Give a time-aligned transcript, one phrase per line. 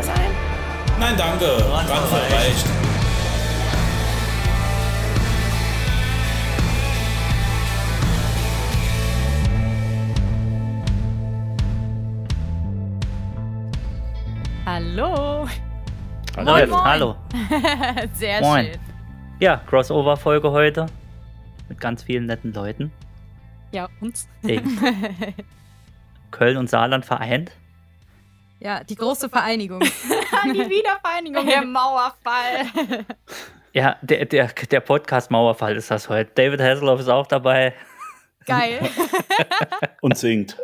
[0.00, 0.30] mehr sein.
[0.98, 1.46] Nein, danke.
[1.70, 2.66] Randvoll reicht.
[14.66, 15.48] Hallo.
[16.36, 16.84] Hallo, Moin, moin.
[16.84, 17.16] hallo.
[18.12, 18.66] Sehr Moin.
[18.66, 18.76] schön.
[19.40, 20.86] Ja, Crossover-Folge heute.
[21.68, 22.92] Mit ganz vielen netten Leuten.
[23.72, 24.28] Ja, uns.
[26.30, 27.52] Köln und Saarland vereint.
[28.60, 29.80] Ja, die große Vereinigung.
[30.44, 33.06] die Wiedervereinigung, der Mauerfall.
[33.72, 36.30] Ja, der, der, der Podcast Mauerfall ist das heute.
[36.34, 37.74] David Hasselhoff ist auch dabei
[38.46, 38.80] Geil.
[40.00, 40.56] Und singt.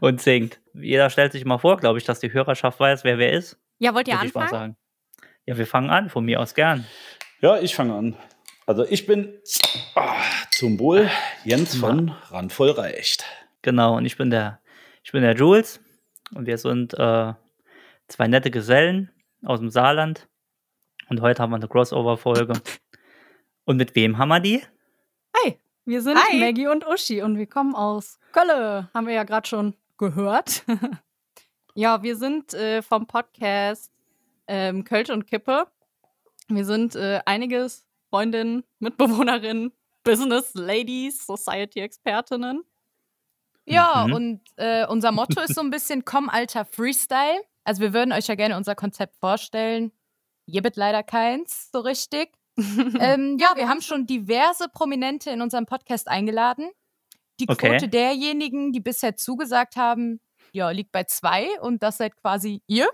[0.00, 0.60] und singt.
[0.74, 3.58] Jeder stellt sich mal vor, glaube ich, dass die Hörerschaft weiß, wer wer ist.
[3.78, 4.76] Ja, wollt ihr Würde ich mal anfangen?
[5.20, 5.26] sagen.
[5.46, 6.86] Ja, wir fangen an, von mir aus gern.
[7.40, 8.16] Ja, ich fange an.
[8.66, 9.38] Also ich bin
[9.94, 10.14] ah,
[10.50, 11.10] zum Wohl
[11.44, 13.24] Jens von Randvoll reicht.
[13.60, 14.60] Genau, und ich bin der,
[15.04, 15.80] ich bin der Jules
[16.34, 17.34] und wir sind äh,
[18.08, 19.10] zwei nette Gesellen
[19.44, 20.28] aus dem Saarland.
[21.08, 22.54] Und heute haben wir eine Crossover-Folge.
[23.64, 24.62] und mit wem haben wir die?
[25.36, 26.38] Hi, wir sind Hi.
[26.38, 28.88] Maggie und Uschi und wir kommen aus Kölle.
[28.94, 30.64] Haben wir ja gerade schon gehört.
[31.74, 33.92] ja, wir sind äh, vom Podcast
[34.46, 35.66] ähm, Kölsch und Kippe.
[36.48, 39.72] Wir sind äh, einiges Freundinnen, Mitbewohnerinnen,
[40.04, 42.64] Business Ladies, Society-Expertinnen.
[43.66, 44.12] Ja, Mhm.
[44.14, 47.40] und äh, unser Motto ist so ein bisschen Komm, alter Freestyle.
[47.64, 49.92] Also wir würden euch ja gerne unser Konzept vorstellen.
[50.48, 52.32] Gibt leider keins so richtig.
[52.58, 56.70] ähm, ja, wir haben schon diverse Prominente in unserem Podcast eingeladen.
[57.40, 57.70] Die Okay.
[57.70, 60.20] Quote derjenigen, die bisher zugesagt haben,
[60.52, 62.88] ja, liegt bei zwei und das seid quasi ihr.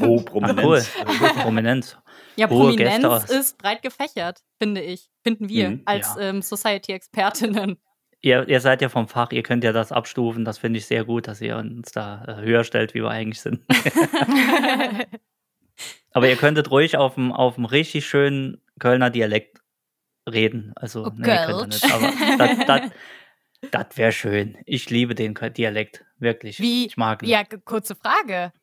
[0.00, 0.62] Oh, Prominenz.
[0.62, 1.28] cool.
[1.42, 1.98] Prominenz.
[2.36, 5.08] Ja, Hohe Prominenz ist breit gefächert, finde ich.
[5.22, 6.20] Finden wir Mhm, als ja.
[6.20, 7.78] ähm, Society-Expertinnen.
[8.24, 10.46] Ihr, ihr seid ja vom Fach, ihr könnt ja das abstufen.
[10.46, 13.42] Das finde ich sehr gut, dass ihr uns da äh, höher stellt, wie wir eigentlich
[13.42, 13.60] sind.
[16.10, 19.60] Aber ihr könntet ruhig auf dem, auf dem richtig schönen Kölner Dialekt
[20.26, 20.72] reden.
[20.74, 21.92] Also, Oh, nee, könnt ihr nicht.
[21.92, 22.90] Aber das, das,
[23.70, 24.56] das wäre schön.
[24.64, 26.06] Ich liebe den Dialekt.
[26.16, 26.60] Wirklich.
[26.60, 26.86] Wie?
[26.86, 27.28] Ich mag ihn.
[27.28, 28.54] Ja, kurze Frage.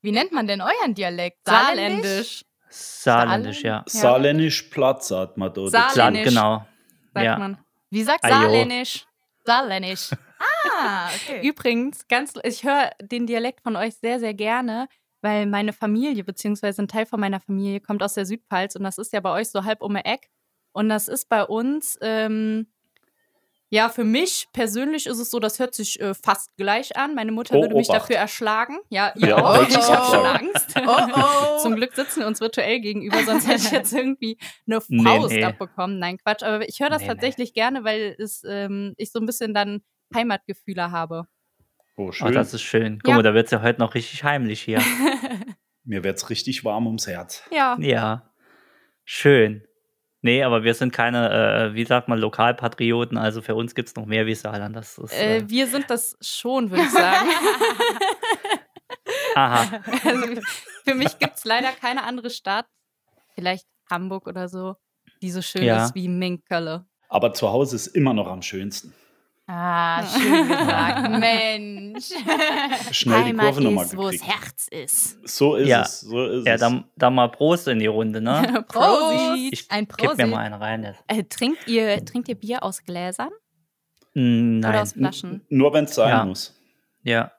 [0.00, 1.44] Wie nennt man denn euren Dialekt?
[1.44, 3.84] Saarländisch, Saarländisch, ja.
[3.84, 5.72] Saarländisch Platz, sagt man dort.
[5.72, 6.32] Saarländisch.
[6.32, 6.66] Saar, genau.
[7.12, 7.38] sagt ja.
[7.38, 7.58] man.
[7.90, 8.32] Wie sagt Ajo.
[8.32, 9.04] Saarländisch.
[9.44, 10.10] Saarländisch?
[10.38, 11.40] Ah, okay.
[11.48, 14.88] Übrigens, ganz, ich höre den Dialekt von euch sehr, sehr gerne,
[15.22, 18.98] weil meine Familie, beziehungsweise ein Teil von meiner Familie, kommt aus der Südpfalz und das
[18.98, 20.30] ist ja bei euch so halb um Eck.
[20.72, 22.68] Und das ist bei uns, ähm,
[23.70, 27.14] ja, für mich persönlich ist es so, das hört sich äh, fast gleich an.
[27.14, 28.02] Meine Mutter Oh, würde mich Obacht.
[28.02, 28.78] dafür erschlagen.
[28.88, 29.62] Ja, ihr Ja, auch.
[29.66, 30.26] Ich habe schon.
[30.26, 30.74] Angst.
[30.76, 31.58] Oh, oh.
[31.62, 35.30] Zum Glück sitzen wir uns virtuell gegenüber, sonst hätte ich jetzt irgendwie eine Nee, Faust
[35.34, 35.44] nee.
[35.44, 35.98] abbekommen.
[35.98, 36.42] Nein, Quatsch.
[36.42, 37.14] Aber ich höre das Nee, nee.
[37.14, 39.82] tatsächlich gerne, weil es, ähm, ich so ein bisschen dann
[40.14, 41.24] Heimatgefühle habe.
[41.96, 42.32] Oh, Oh, schön.
[42.32, 42.98] das ist schön.
[43.02, 43.16] Guck Ja.
[43.16, 44.80] mal, da wird es ja heute noch richtig heimlich hier.
[45.84, 47.42] Mir wird's richtig warm ums Herz.
[47.52, 47.76] Ja.
[47.80, 48.32] Ja,
[49.04, 49.64] schön.
[50.22, 53.16] Nee, aber wir sind keine, äh, wie sagt man, Lokalpatrioten.
[53.16, 54.76] Also für uns gibt es noch mehr wie Saarland.
[54.76, 57.28] Das ist, Äh, äh, wir sind das schon, würde ich sagen.
[59.34, 59.80] aha.
[60.04, 60.40] also,
[60.84, 62.66] für mich gibt es leider keine andere Stadt,
[63.34, 64.76] vielleicht Hamburg oder so,
[65.22, 65.84] die so schön Ja.
[65.86, 66.86] ist wie Minkölle.
[67.08, 68.94] Aber zu Hause ist immer noch am schönsten.
[69.52, 71.10] Ah, schön gesagt.
[71.18, 72.10] Mensch.
[72.92, 74.24] Schnell die Heimat Kurve nochmal ist, wo gekriegt.
[74.26, 75.28] Herz ist.
[75.28, 75.82] So ist Ja.
[75.82, 76.00] es.
[76.02, 76.60] So ist Ja, es.
[76.60, 78.64] dann, dann mal Prost in die Runde, ne?
[78.68, 79.52] Prosit.
[79.52, 80.94] Ich Ein gib mir mal einen rein.
[81.08, 83.30] Äh, trinkt, ihr, trinkt ihr Bier aus Gläsern
[84.14, 84.80] Mm, oder Nein.
[84.82, 85.44] aus Flaschen?
[85.50, 86.24] Nur wenn es sein Ja.
[86.24, 86.54] muss.
[87.04, 87.30] Ja.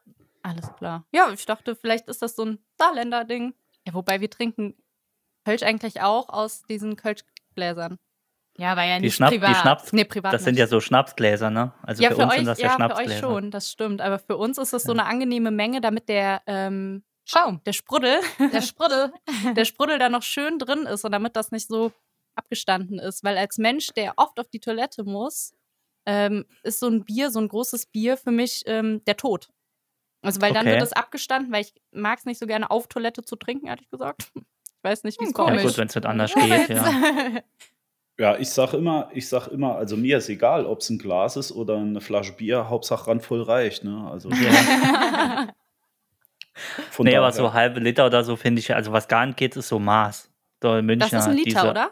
[0.41, 1.05] Alles klar.
[1.11, 3.53] Ja, ich dachte, vielleicht ist das so ein Saarländer-Ding.
[3.85, 4.75] Ja, wobei wir trinken
[5.45, 7.99] Kölsch eigentlich auch aus diesen Kölschgläsern.
[8.57, 9.49] Ja, war ja Die, nicht Schnapp, privat.
[9.49, 10.59] die Schnaps, Nee, privat das sind nicht.
[10.59, 11.73] ja so Schnapsgläser, ne?
[11.83, 13.19] Also ja, für, für, uns euch, sind das ja, ja, für euch Schnapsgläser.
[13.19, 14.01] schon, das stimmt.
[14.01, 18.19] Aber für uns ist das so eine angenehme Menge, damit der ähm, Schaum, der Sprudel,
[18.51, 19.13] Der Sprudel.
[19.55, 21.91] der Sprudel da noch schön drin ist und damit das nicht so
[22.35, 23.23] abgestanden ist.
[23.23, 25.53] Weil als Mensch, der oft auf die Toilette muss,
[26.05, 29.49] ähm, ist so ein Bier, so ein großes Bier für mich ähm, der Tod.
[30.23, 30.73] Also weil dann Okay.
[30.73, 33.89] wird es abgestanden, weil ich mag es nicht so gerne auf Toilette zu trinken, ehrlich
[33.89, 34.31] gesagt.
[34.35, 34.43] Ich
[34.83, 36.91] weiß nicht, wie es Hm, bei Ja gut, wenn es nicht anders geht, ja.
[38.21, 41.37] Ja, ich sag immer, ich sag immer, also mir ist egal, ob es ein Glas
[41.37, 43.83] ist oder eine Flasche Bier, Hauptsache randvoll reicht.
[43.83, 44.07] Ne?
[44.11, 44.29] Also
[46.91, 49.37] von Nee, aber daher- so halbe Liter oder so finde ich, also was gar nicht
[49.37, 50.29] geht, ist so Maß.
[50.61, 51.09] So in München.
[51.09, 51.91] Das ist ein Liter, diese, oder?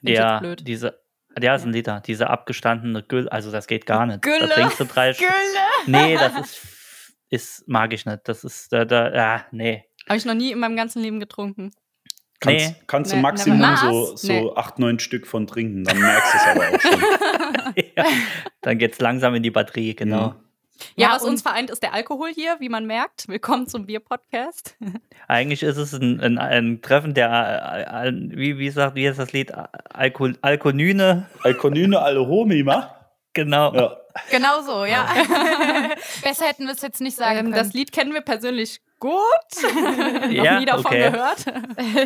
[0.00, 0.98] Ja, diese,
[1.38, 2.00] ja, ist ein Liter.
[2.06, 4.22] Diese abgestandene Gülle, also das geht gar nicht.
[4.22, 4.48] Gülle.
[4.48, 5.22] Da trinkst du drei Sch-
[5.86, 6.60] Nee, das ist,
[7.28, 8.20] ist, mag ich nicht.
[8.24, 9.84] Das ist, da, da, ah, nee.
[10.08, 11.72] Habe ich noch nie in meinem ganzen Leben getrunken.
[12.40, 12.74] Kannst, Nee.
[12.86, 14.50] kannst du Nee, Maximum never so, so Nee.
[14.56, 17.74] acht, neun Stück von trinken, dann merkst du es aber auch schon.
[17.96, 18.04] ja,
[18.60, 20.34] dann geht's langsam in die Batterie, genau.
[20.96, 23.28] Ja, Ja, was uns vereint, ist der Alkohol hier, wie man merkt.
[23.28, 24.76] Willkommen zum Bier-Podcast.
[25.28, 27.30] Eigentlich ist es ein, ein, ein Treffen der,
[28.02, 29.52] äh, äh, wie, wie sagt, wie heißt das Lied?
[29.94, 31.26] Alkol, Alkonyne.
[31.42, 32.92] Alkonyne alle Homi, ma?
[33.32, 33.74] Genau.
[33.74, 33.96] Ja.
[34.30, 35.06] Genau so, ja.
[36.22, 37.56] Besser hätten wir es jetzt nicht sagen Ähm, können.
[37.64, 39.14] das Lied kennen wir persönlich gut.
[39.62, 41.10] Noch Ja, nie davon okay.
[41.10, 41.44] gehört.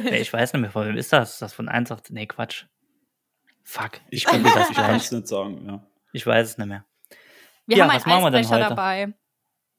[0.05, 1.33] Nee, ich weiß nicht mehr, von wem ist das?
[1.35, 2.07] Ist das von 1,8?
[2.11, 2.65] Nee, Quatsch.
[3.65, 4.01] Fuck.
[4.11, 5.87] Ich google kann das ich kann es nicht sagen, ja.
[6.13, 6.85] Ich weiß es nicht mehr.
[7.67, 9.15] Wir Ja, haben was einen denn Eisbrecher dabei.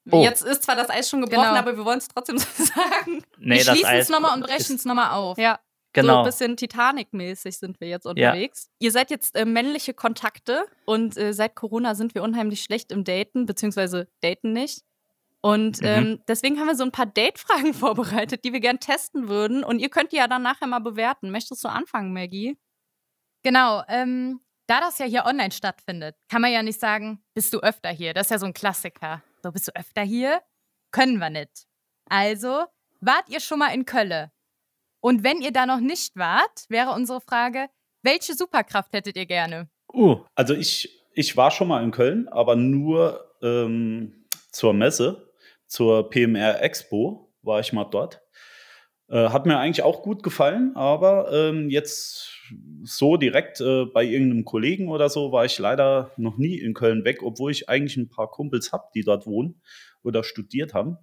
[0.10, 0.24] Oh.
[0.24, 1.56] Jetzt ist zwar das Eis schon gebrochen, Genau.
[1.60, 3.24] aber wir wollen es trotzdem so sagen.
[3.38, 5.38] Nee, wir schließen es nochmal und brechen es nochmal auf.
[5.38, 5.60] Ja,
[5.96, 6.20] so Genau.
[6.20, 8.70] ein bisschen Titanic-mäßig sind wir jetzt unterwegs.
[8.80, 13.04] Ihr seid jetzt äh, männliche Kontakte und äh, seit Corona sind wir unheimlich schlecht im
[13.04, 14.84] Daten, beziehungsweise daten nicht.
[15.44, 15.88] Und Mhm.
[15.88, 19.64] ähm, deswegen haben wir so ein paar Date-Fragen vorbereitet, die wir gern testen würden.
[19.64, 21.32] Und ihr könnt die ja dann nachher mal bewerten.
[21.32, 22.58] Möchtest du anfangen, Maggie?
[23.44, 27.60] Genau, ähm, da das ja hier online stattfindet, kann man ja nicht sagen, bist du
[27.60, 28.14] öfter hier.
[28.14, 29.24] Das ist ja so ein Klassiker.
[29.44, 30.42] So, bist du öfter hier?
[30.92, 31.66] Können wir nicht.
[32.08, 32.66] Also,
[33.00, 34.32] wart ihr schon mal in Kölle?
[35.04, 37.68] Und wenn ihr da noch nicht wart, wäre unsere Frage,
[38.04, 39.70] welche Superkraft hättet ihr gerne?
[39.92, 45.31] Uh, Also ich, ich war schon mal in Köln, aber nur ähm, zur Messe,
[45.72, 48.22] zur PMR Expo war ich mal dort.
[49.08, 52.30] Äh, hat mir eigentlich auch gut gefallen, aber ähm, jetzt
[52.84, 57.06] so direkt äh, bei irgendeinem Kollegen oder so war ich leider noch nie in Köln
[57.06, 59.62] weg, obwohl ich eigentlich ein paar Kumpels habe, die dort wohnen
[60.04, 60.98] oder studiert haben.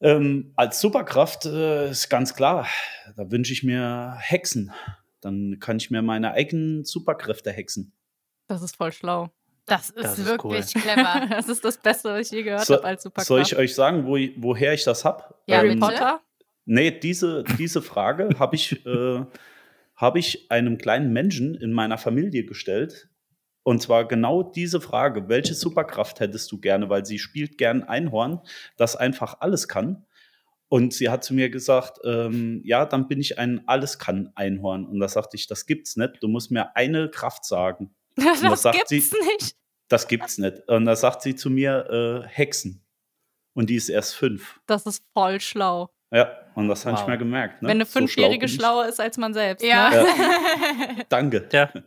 [0.00, 2.66] Ähm, als Superkraft äh, ist ganz klar,
[3.16, 4.72] da wünsche ich mir Hexen.
[5.20, 7.92] Dann kann ich mir meine eigenen Superkräfte hexen.
[8.46, 9.28] Das ist voll schlau.
[9.68, 11.26] Das ist, Das ist wirklich clever.
[11.30, 13.26] Das ist das Beste, was ich je gehört So- habe als Superkraft.
[13.28, 15.22] Soll ich euch sagen, wo, woher ich das habe?
[15.46, 15.80] Ja, Harry bitte.
[15.80, 16.20] Potter?
[16.64, 19.24] Nee, diese, diese Frage habe ich, äh,
[19.96, 23.08] hab ich einem kleinen Menschen in meiner Familie gestellt.
[23.62, 26.88] Und zwar genau diese Frage: Welche Superkraft hättest du gerne?
[26.88, 28.40] Weil sie spielt gern Einhorn,
[28.76, 30.04] das einfach alles kann.
[30.70, 34.86] Und sie hat zu mir gesagt: ähm, Ja, dann bin ich ein Alles-Kann-Einhorn.
[34.86, 36.22] Und da sagte ich: Das gibt's nicht.
[36.22, 37.90] Du musst mir eine Kraft sagen.
[38.42, 39.16] Das sagt gibt's sie?
[39.38, 39.54] nicht.
[39.88, 40.68] Das gibt's nicht.
[40.68, 42.84] Und da sagt sie zu mir: äh, Hexen.
[43.54, 44.60] Und die ist erst fünf.
[44.66, 45.90] Das ist voll schlau.
[46.10, 47.08] Ja, und das habe ich Wow.
[47.08, 47.60] mir gemerkt.
[47.62, 47.68] Ne?
[47.68, 48.54] Wenn eine So schlau Fünfjährige bin ich.
[48.54, 49.64] schlauer ist als man selbst.
[49.66, 49.90] Ja.
[49.90, 50.06] Ne?
[51.08, 51.48] Danke.
[51.48, 51.82] tja, Ja.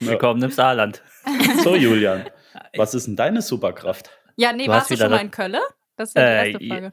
[0.00, 1.02] willkommen im Saarland.
[1.62, 2.24] So, Julian,
[2.76, 4.10] was ist denn deine Superkraft?
[4.36, 5.60] Ja, nee, Du warst du schon mal in Kölle?
[5.96, 6.92] Das ist ja die Äh, erste Frage.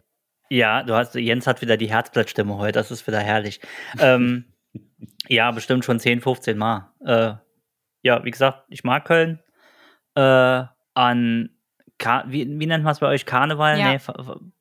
[0.50, 3.60] Ja, du hast, Jens hat wieder die Herzblattstimme heute, das ist wieder herrlich.
[4.00, 4.44] ähm,
[5.30, 6.92] ja, bestimmt schon 10, 15 Mal.
[7.06, 7.34] Äh,
[8.04, 9.40] ja, wie gesagt, ich mag Köln.
[10.18, 10.66] Äh,
[10.96, 11.50] an,
[12.00, 13.26] Ka wie, wie nennt man es bei euch?
[13.26, 13.80] Karneval?
[13.80, 13.92] Ja.
[13.92, 14.00] Nee,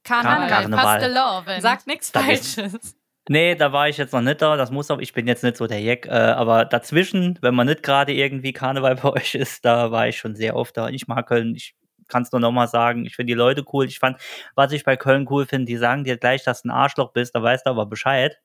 [0.05, 0.49] Karneval.
[0.49, 1.01] Karneval.
[1.01, 1.63] Fastelovend.
[1.63, 2.97] Sagt nichts Falsches.
[3.29, 5.57] nee, da war ich jetzt noch nicht da, das muss auch, ich bin jetzt nicht
[5.57, 9.65] so der Jack, äh, aber dazwischen, wenn man nicht gerade irgendwie Karneval bei euch ist,
[9.65, 10.89] da war ich schon sehr oft da.
[10.89, 11.75] Ich mag Köln, ich
[12.09, 13.87] kann es nur nochmal sagen, ich finde die Leute cool.
[13.87, 14.19] Ich fand,
[14.55, 17.35] was ich bei Köln cool finde, die sagen dir gleich, dass du ein Arschloch bist,
[17.35, 18.39] da weißt du aber Bescheid.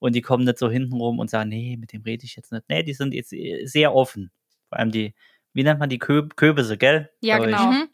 [0.00, 2.52] Und die kommen nicht so hinten rum und sagen, nee, mit dem rede ich jetzt
[2.52, 2.64] nicht.
[2.68, 4.30] Nee, die sind jetzt äh, sehr offen.
[4.68, 5.14] Vor allem die,
[5.58, 7.10] wie nennt man die Kö Köbisse, gell?
[7.20, 7.72] Ja, genau.
[7.72, 7.88] Mhm.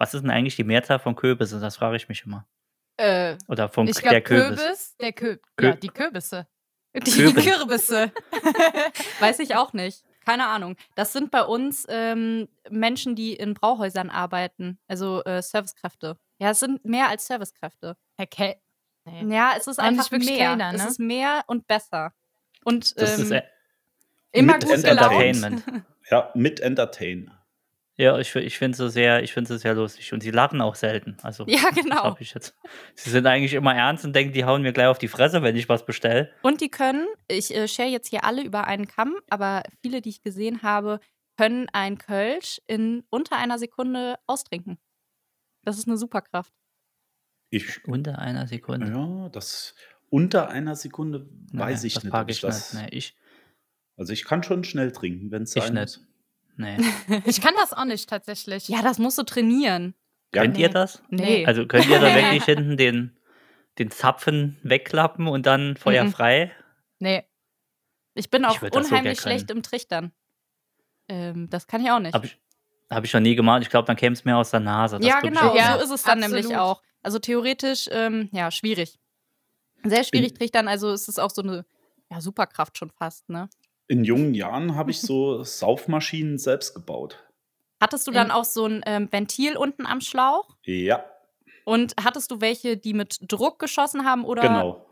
[0.00, 1.60] Was ist denn eigentlich die Mehrzahl von Köbisse?
[1.60, 2.48] Das frage ich mich immer.
[2.96, 4.58] Äh, Oder von Ich der Kürbis.
[4.58, 4.96] Kürbis.
[4.96, 6.46] Der Kö Kö- ja, die Kürbisse.
[6.94, 7.44] die Kürbis.
[7.44, 8.10] Kürbisse.
[9.20, 10.02] weiß ich auch nicht.
[10.24, 10.76] Keine Ahnung.
[10.94, 14.78] Das sind bei uns ähm, Menschen, die in Brauhäusern arbeiten.
[14.88, 16.16] Also äh, Servicekräfte.
[16.38, 17.98] Ja, es sind mehr als Servicekräfte.
[18.16, 18.56] Okay.
[19.04, 19.34] Nee.
[19.36, 20.20] Ja, es ist Und einfach mehr.
[20.20, 20.88] Kellner, Es ne?
[20.88, 22.14] ist mehr und besser.
[22.64, 23.42] Und Das ähm, ist äh,
[24.32, 24.86] immer gut gelaunt.
[24.86, 25.64] Entertainment.
[26.10, 27.30] Ja, mit Entertain.
[27.96, 30.12] Ja, ich, ich finde sie sehr, ich finde sie sehr lustig.
[30.14, 31.16] Und sie lachen auch selten.
[31.22, 32.16] Also, Ja, genau.
[32.18, 32.56] ich jetzt.
[32.94, 35.54] Sie sind eigentlich immer ernst und denken, die hauen mir gleich auf die Fresse, wenn
[35.56, 36.32] ich was bestelle.
[36.42, 40.08] Und die können, ich äh, share jetzt hier alle über einen Kamm, aber viele, die
[40.08, 40.98] ich gesehen habe,
[41.36, 44.78] können ein Kölsch in unter einer Sekunde austrinken.
[45.62, 46.52] Das ist eine Superkraft.
[47.50, 48.86] Ich, Unter einer Sekunde.
[48.92, 49.74] ja, das
[50.08, 52.74] unter einer Sekunde weiß Nee, ich das nicht, ich ich das.
[52.74, 52.82] nicht.
[52.82, 53.16] Nee, ich,
[54.00, 55.98] Also ich kann schon schnell trinken, wenn es ich sein nicht.
[55.98, 56.06] muss.
[56.56, 56.76] Nee.
[57.26, 58.66] Ich kann das auch nicht tatsächlich.
[58.68, 59.94] Ja, das musst du trainieren.
[60.34, 60.72] Ja, Könnt ihr Nee.
[60.74, 61.02] das?
[61.10, 61.46] Nee.
[61.46, 63.16] Also könnt ihr da wirklich hinten den,
[63.78, 66.12] den Zapfen wegklappen und dann Feuer Mhm.
[66.12, 66.52] frei?
[66.98, 67.24] Nee.
[68.14, 69.36] Ich bin auch so unheimlich können.
[69.38, 70.12] schlecht im Trichtern.
[71.08, 72.14] Ähm, das kann ich auch nicht.
[72.14, 72.38] Habe ich,
[72.88, 73.62] hab ich noch nie gemacht.
[73.62, 74.96] Ich glaube, dann käme es mir aus der Nase.
[74.98, 75.54] Das ja, ich genau.
[75.54, 76.42] Ja, so ist es dann absolut.
[76.42, 76.82] nämlich auch.
[77.02, 78.98] Also theoretisch, ähm, ja, schwierig.
[79.84, 80.68] Sehr schwierig trichtern.
[80.68, 81.64] Also ist es auch so eine
[82.10, 83.48] ja, Superkraft schon fast, ne?
[83.90, 87.18] In jungen Jahren habe ich so Saufmaschinen selbst gebaut.
[87.80, 90.48] Hattest du dann auch so ein ähm, Ventil unten am Schlauch?
[90.64, 91.04] Ja,
[91.64, 94.42] Und hattest du welche, die mit Druck geschossen haben oder?
[94.42, 94.86] genau.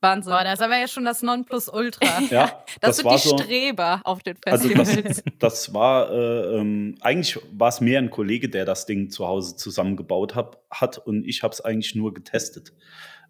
[0.00, 0.32] Wahnsinn.
[0.34, 2.06] Boah, das aber ja schon das Nonplusultra.
[2.30, 3.38] Ja, das, das sind war die so.
[3.38, 5.22] Streber auf den Also Festivals.
[5.22, 9.26] das, das war äh, ähm, eigentlich war es mehr ein Kollege, der das Ding zu
[9.26, 12.74] Hause zusammengebaut hab, hat und ich habe es eigentlich nur getestet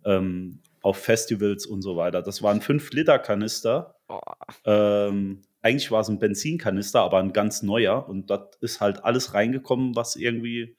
[0.05, 2.21] ähm, auf Festivals und so weiter.
[2.21, 3.97] Das war ein 5-Liter-Kanister.
[4.07, 4.37] Boah.
[4.67, 9.33] Ähm, eigentlich war es ein Benzinkanister, aber ein ganz neuer und dort ist halt alles
[9.33, 10.77] reingekommen, was irgendwie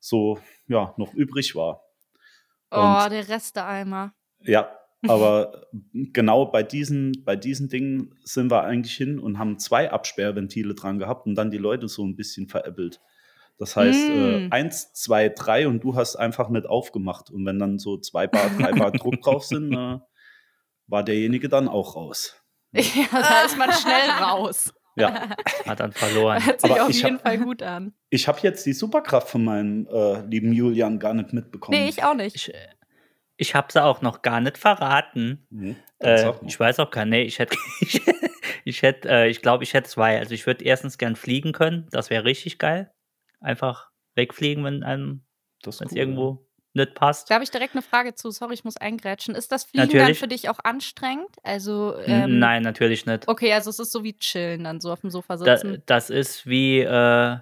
[0.00, 1.84] so ja noch übrig war.
[2.72, 4.12] oh, Und- der Resteeimer.
[4.40, 4.68] Ja,
[5.08, 10.74] aber genau bei diesen, bei diesen Dingen sind wir eigentlich hin und haben zwei Absperrventile
[10.74, 13.00] dran gehabt und dann die Leute so ein bisschen veräppelt.
[13.58, 14.52] Das heißt, äh, Mm.
[14.52, 17.30] eins, zwei, drei und du hast einfach nicht aufgemacht.
[17.30, 19.98] Und wenn dann so zwei Bar, drei Bar Druck drauf sind, äh,
[20.88, 22.36] war derjenige dann auch raus.
[22.72, 24.72] Ja, da ist man schnell raus.
[24.96, 25.30] Ja,
[25.66, 26.44] Hat dann verloren.
[26.44, 27.94] Hört sich Aber auf ich jeden hab- Fall gut an.
[28.10, 31.78] ich habe jetzt die Superkraft von meinem äh, lieben Julian gar nicht mitbekommen.
[31.78, 32.36] Nee, ich auch nicht.
[32.36, 32.68] Ich, äh,
[33.38, 35.46] ich habe sie auch noch gar nicht verraten.
[35.50, 37.26] Dann Äh, ich weiß auch gar nicht.
[37.26, 38.00] Ich hätte, ich,
[38.64, 40.18] ich hätte, äh, ich glaube, ich hätte zwei.
[40.18, 41.86] Also ich würde erstens gern fliegen können.
[41.90, 42.90] Das wäre richtig geil.
[43.46, 45.24] Einfach wegfliegen, wenn einem,
[45.62, 47.30] das cool, irgendwo nicht passt.
[47.30, 48.32] Da habe ich direkt eine Frage zu.
[48.32, 49.36] Sorry, ich muss eingrätschen.
[49.36, 50.06] Ist das Fliegen Natürlich.
[50.06, 51.28] dann für dich auch anstrengend?
[51.44, 53.28] Also, ähm, Nein, natürlich nicht.
[53.28, 55.82] Okay, also es ist so wie chillen, dann so auf dem Sofa Da, sitzen.
[55.86, 57.36] das ist wie, äh,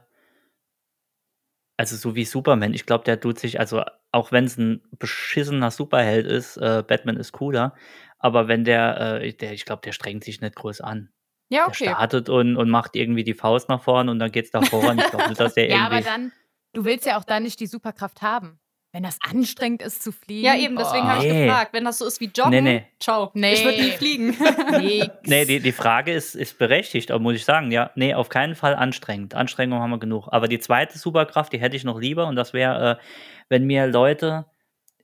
[1.78, 2.74] also so wie Superman.
[2.74, 3.82] Ich glaube, der tut sich, also
[4.12, 7.74] auch wenn es ein beschissener Superheld ist, äh, Batman ist cooler.
[8.18, 11.08] Aber wenn der, äh, der ich glaube, der strengt sich nicht groß an.
[11.54, 11.84] Ja, Der okay.
[11.84, 14.98] startet und, und macht irgendwie die Faust nach vorne und dann geht's da voran.
[14.98, 16.04] Ich glaube dass der ja, aber irgendwie.
[16.10, 16.32] dann,
[16.72, 18.58] du willst ja auch dann nicht die Superkraft haben.
[18.92, 20.44] Wenn das anstrengend ist zu fliegen.
[20.46, 21.14] Ja, eben, deswegen boah.
[21.16, 21.46] habe ich Nee.
[21.46, 21.72] gefragt.
[21.72, 22.86] Wenn das so ist wie Joggen, Nee, nee.
[23.00, 23.32] ciao.
[23.34, 23.54] Nee.
[23.54, 24.36] Ich würde nie fliegen.
[25.24, 28.54] Nee, die, die Frage ist, ist berechtigt, aber muss ich sagen, ja, nee, auf keinen
[28.54, 29.34] Fall anstrengend.
[29.34, 30.28] Anstrengung haben wir genug.
[30.30, 33.02] Aber die zweite Superkraft, die hätte ich noch lieber und das wäre, äh,
[33.48, 34.46] wenn mir Leute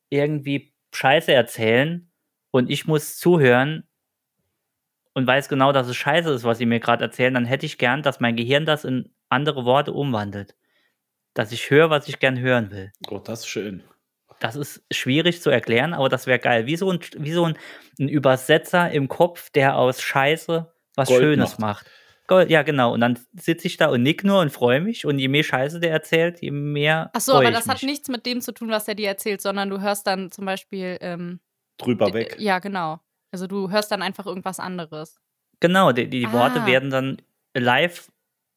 [0.09, 2.13] irgendwie Scheiße erzählen
[2.53, 3.89] und ich muss zuhören
[5.15, 7.79] und weiß genau, dass es Scheiße ist, was sie mir gerade erzählen, dann hätte ich
[7.79, 10.55] gern, dass mein Gehirn das in andere Worte umwandelt.
[11.35, 12.93] Dass ich höre, was ich gern hören will.
[13.09, 13.83] Oh, das ist schön.
[14.41, 16.67] Das ist schwierig zu erklären, aber das wäre geil.
[16.67, 17.59] Wie so, ein, wie so ein,
[17.99, 21.85] ein Übersetzer im Kopf, der aus Scheiße was Gold Schönes macht.
[21.85, 21.91] macht.
[22.27, 22.95] Gold, ja, genau.
[22.95, 25.05] Und dann sitze ich da und nick nur und freue mich.
[25.05, 27.11] Und je mehr Scheiße der erzählt, je mehr.
[27.13, 27.91] Ach so, freu aber ich das hat mich.
[27.91, 30.97] nichts mit dem zu tun, was er dir erzählt, sondern du hörst dann zum Beispiel.
[31.01, 31.41] Ähm,
[31.77, 32.37] Drüber weg.
[32.39, 33.01] Ja, genau.
[33.33, 35.21] Also du hörst dann einfach irgendwas anderes.
[35.61, 36.67] Genau, die, die Worte Ah.
[36.67, 37.23] werden dann
[37.55, 38.11] live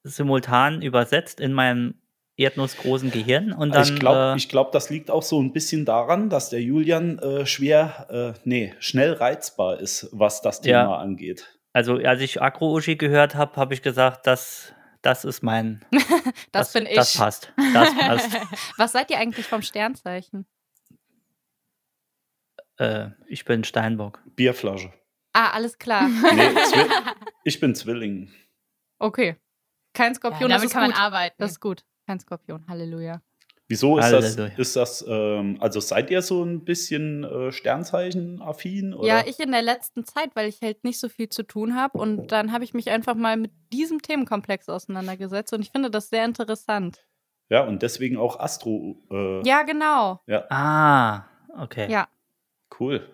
[0.04, 1.96] simultan übersetzt in meinem
[2.38, 3.54] erdnussgroßen Gehirn.
[3.54, 3.80] Und dann.
[3.80, 6.62] Also ich glaube, äh, ich glaub, das liegt auch so ein bisschen daran, dass der
[6.62, 10.96] Julian äh, schwer, äh, nee, schnell reizbar ist, was das Thema Ja.
[10.98, 11.46] angeht.
[11.74, 15.84] also, als ich Agro-Uschi gehört habe, habe ich gesagt, das, das ist mein.
[16.52, 16.96] Das, bin ich.
[16.96, 17.52] Das passt.
[17.74, 18.30] Das passt.
[18.78, 20.46] was seid ihr eigentlich vom Sternzeichen?
[22.84, 24.20] Äh, ich bin Steinbock.
[24.36, 24.92] Bierflasche.
[25.34, 26.08] Ah, alles klar.
[26.08, 26.50] Nee,
[27.44, 28.32] ich bin Zwilling.
[29.00, 29.36] Okay.
[29.94, 31.00] Kein Ja, Skorpion, das damit ist kann man gut.
[31.00, 31.36] arbeiten.
[31.40, 31.84] Das ist gut.
[32.08, 32.64] Kein Skorpion.
[32.68, 33.22] Halleluja.
[33.68, 34.58] Wieso ist das, Halleluja.
[34.58, 38.96] ist das ähm, also seid ihr so ein bisschen äh, Sternzeichen-affin?
[39.02, 41.98] Ja, ich in der letzten Zeit, weil ich halt nicht so viel zu tun habe.
[41.98, 45.54] Und dann habe ich mich einfach mal mit diesem Themenkomplex auseinandergesetzt.
[45.54, 47.06] Und ich finde das sehr interessant.
[47.50, 48.98] Ja, und deswegen auch Astro.
[49.12, 50.22] Äh, Ja, genau.
[50.28, 51.26] ja, Ah,
[51.58, 51.90] okay.
[51.92, 52.08] Ja.
[52.80, 53.10] Cool.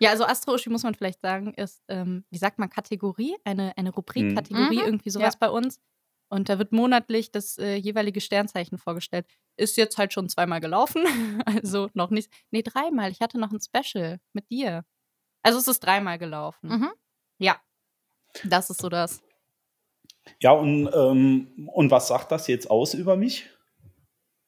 [0.00, 3.90] Ja, also Astro-Uschi muss man vielleicht sagen, ist, ähm, wie sagt man, Kategorie, eine, eine
[3.90, 4.34] Rubrik, Mhm.
[4.34, 4.84] Kategorie, Mhm.
[4.86, 5.38] irgendwie sowas Ja.
[5.48, 5.80] bei uns.
[6.28, 9.26] Und da wird monatlich das äh, jeweilige Sternzeichen vorgestellt.
[9.56, 11.04] Ist jetzt halt schon zweimal gelaufen,
[11.46, 12.32] also noch nicht.
[12.50, 13.10] Nee, dreimal.
[13.10, 14.84] Ich hatte noch ein Special mit dir.
[15.42, 16.68] Also es ist dreimal gelaufen.
[16.70, 16.90] Mhm.
[17.38, 17.60] Ja.
[18.44, 19.22] Das ist so das.
[20.40, 23.48] Ja, und, ähm, und was sagt das jetzt aus über mich?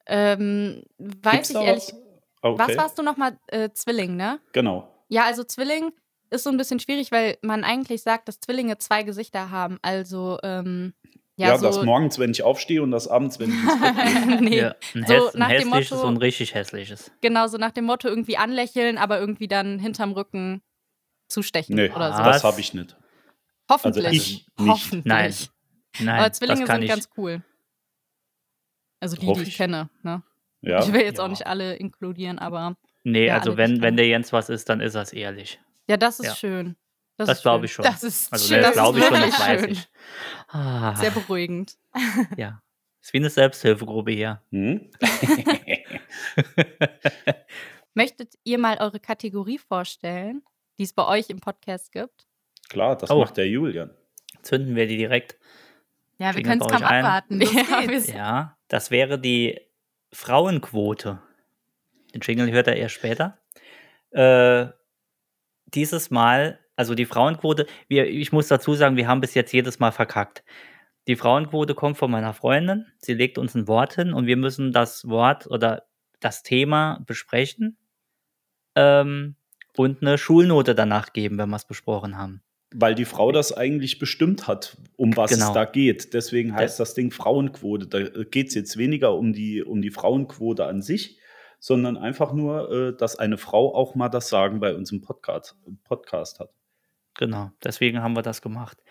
[0.06, 1.84] Ähm, weiß Gibt's ich ehrlich.
[1.92, 2.03] was?
[2.44, 3.38] Okay, Was warst du nochmal?
[3.46, 4.38] Äh, Zwilling, ne?
[4.52, 4.88] Genau.
[5.08, 5.92] Ja, also Zwilling
[6.30, 9.78] ist so ein bisschen schwierig, weil man eigentlich sagt, dass Zwillinge zwei Gesichter haben.
[9.80, 10.92] Also, ähm,
[11.36, 11.66] ja, Ja, so.
[11.66, 14.40] das morgens, wenn ich aufstehe und das abends, wenn ich ins Bett gehe.
[14.42, 17.10] nee, Ja, ein, So häss, ein nach dem hässliches Motto- und ein richtig hässliches.
[17.22, 20.60] genau so nach dem Motto irgendwie anlächeln, aber irgendwie dann hinterm Rücken
[21.28, 22.18] zustechen Nee, oder so.
[22.24, 22.42] Was?
[22.42, 22.94] das habe ich nicht.
[23.70, 24.04] Hoffentlich.
[24.06, 24.68] also ich nicht.
[24.70, 25.04] Hoffentlich.
[25.06, 25.34] Nein,
[26.00, 26.90] Nein, aber Zwillinge das kann sind ich.
[26.90, 27.42] ganz cool.
[29.00, 29.56] Also die, Hoffe die ich ich.
[29.56, 29.88] kenne.
[30.02, 30.22] Ne?
[30.64, 30.80] Ja.
[30.82, 31.28] Ich will jetzt auch Ja.
[31.30, 34.94] nicht alle inkludieren, aber nee, Ja, also wenn, wenn der Jens was ist, dann ist
[34.94, 35.60] das ehrlich.
[35.88, 36.34] ja, das ist Ja.
[36.34, 36.76] schön.
[37.16, 37.84] Das, ist glaube ich schon.
[37.84, 38.60] Das ist also schön.
[38.62, 39.70] Das das ist glaube ich schon, das wirklich weiß schön.
[39.70, 39.88] ich.
[40.48, 41.76] Ah, Sehr beruhigend.
[42.36, 42.60] ja.
[43.00, 44.42] Ist wie eine Selbsthilfegruppe hier.
[44.50, 44.90] Hm?
[47.94, 50.42] Möchtet ihr mal eure Kategorie vorstellen,
[50.78, 52.26] die es bei euch im Podcast gibt?
[52.68, 53.20] Klar, das Oh.
[53.20, 53.90] macht der Julian.
[54.42, 55.36] Zünden wir die direkt.
[56.18, 57.40] Ja, wir können es kaum abwarten.
[58.08, 58.16] Ja.
[58.16, 59.60] Ja, das wäre die
[60.14, 61.18] Frauenquote.
[62.14, 63.38] Den Jingle hört er erst später.
[64.10, 64.68] Äh,
[65.66, 69.80] dieses Mal, also die Frauenquote, wir, ich muss dazu sagen, wir haben bis jetzt jedes
[69.80, 70.44] Mal verkackt.
[71.08, 72.86] Die Frauenquote kommt von meiner Freundin.
[72.98, 75.84] Sie legt uns ein Wort hin und wir müssen das Wort oder
[76.20, 77.76] das Thema besprechen
[78.76, 79.34] ähm,
[79.76, 82.40] und eine Schulnote danach geben, wenn wir es besprochen haben.
[82.76, 85.48] Weil die Frau das eigentlich bestimmt hat, um was Genau.
[85.48, 86.12] es da geht.
[86.12, 87.86] Deswegen heißt das Ding Frauenquote.
[87.86, 91.18] Da geht es jetzt weniger um die, um die Frauenquote an sich,
[91.60, 95.56] sondern einfach nur, äh, dass eine Frau auch mal das Sagen bei uns im Podcast,
[95.84, 96.50] Podcast hat.
[97.16, 98.82] Genau, deswegen haben wir das gemacht.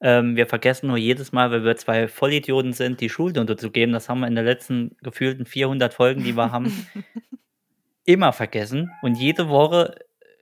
[0.00, 3.92] Ähm, wir vergessen nur jedes Mal, weil wir zwei Vollidioten sind, die Schulnote zu geben.
[3.92, 6.72] Das haben wir in den letzten gefühlten 400 Folgen, die wir haben,
[8.04, 8.90] immer vergessen.
[9.02, 9.96] Und jede Woche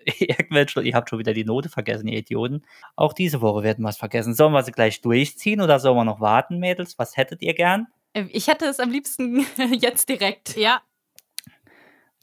[0.18, 2.64] irgendwelche, ihr habt schon wieder die Note vergessen, ihr Idioten.
[2.96, 4.34] Auch diese Woche werden wir es vergessen.
[4.34, 6.98] Sollen wir sie gleich durchziehen oder sollen wir noch warten, Mädels?
[6.98, 7.86] Was hättet ihr gern?
[8.12, 10.56] Äh, Ich hätte es am liebsten jetzt direkt.
[10.56, 10.80] Ja,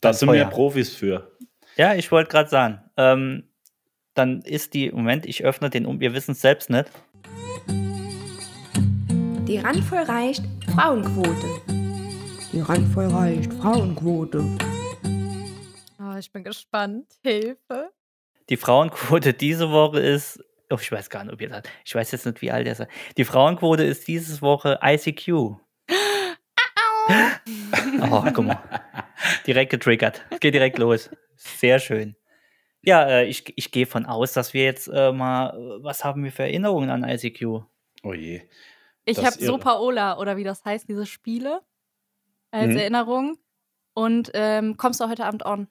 [0.01, 0.45] Da Das sind wir.
[0.45, 1.31] Profis für.
[1.75, 2.81] Ja, ich wollte gerade sagen.
[2.97, 3.43] Ähm,
[4.13, 6.89] dann ist die, Moment, ich öffne den um, wir wissen es selbst nicht.
[9.47, 10.43] Die randvoll reicht
[10.73, 11.47] Frauenquote.
[12.51, 13.53] Die randvoll reicht.
[13.53, 14.43] Frauenquote.
[16.17, 17.05] Oh, ich bin gespannt.
[17.23, 17.91] Hilfe.
[18.49, 22.11] Die Frauenquote diese Woche ist, oh, ich weiß gar nicht, ob ihr das, ich weiß
[22.11, 22.87] jetzt nicht, wie alt er ist.
[23.17, 25.29] Die Frauenquote ist diese Woche ICQ.
[25.29, 25.57] oh,
[28.33, 28.59] guck mal.
[29.45, 30.25] Direkt getriggert.
[30.29, 31.09] Es geht direkt los.
[31.35, 32.15] Sehr schön.
[32.81, 36.23] Ja, äh, ich, ich gehe von aus, dass wir jetzt äh, mal, äh, was haben
[36.23, 37.63] wir für Erinnerungen an ICQ?
[38.03, 38.41] Oh je.
[39.05, 39.53] Ich habe ist irre.
[39.53, 41.61] Sopaola oder wie das heißt, diese Spiele
[42.51, 42.77] als Mhm.
[42.77, 43.37] Erinnerung.
[43.93, 45.67] Und ähm, kommst du heute Abend on?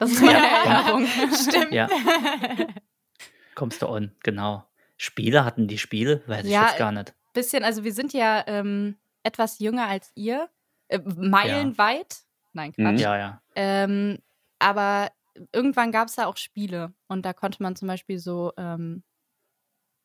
[0.00, 1.06] Das ist meine Erinnerung.
[1.06, 1.72] Stimmt.
[1.72, 1.88] Ja,
[3.54, 4.64] kommst du on, genau.
[4.96, 6.22] Spiele hatten die Spiele?
[6.26, 7.14] Weiß ich Ja, jetzt gar nicht.
[7.32, 10.48] Bisschen, also wir sind ja ähm, etwas jünger als ihr.
[10.88, 12.24] Äh, meilenweit.
[12.52, 12.82] Nein, Mhm.
[12.82, 13.00] Quatsch.
[13.00, 13.42] Ja, ja.
[13.54, 14.18] Ähm,
[14.58, 15.10] aber
[15.52, 19.04] irgendwann gab es da auch Spiele und da konnte man zum Beispiel so, ähm,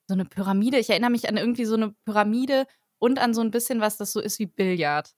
[0.07, 2.67] so eine Pyramide, ich erinnere mich an irgendwie so eine Pyramide
[2.99, 5.15] und an so ein bisschen was, das so ist wie Billard.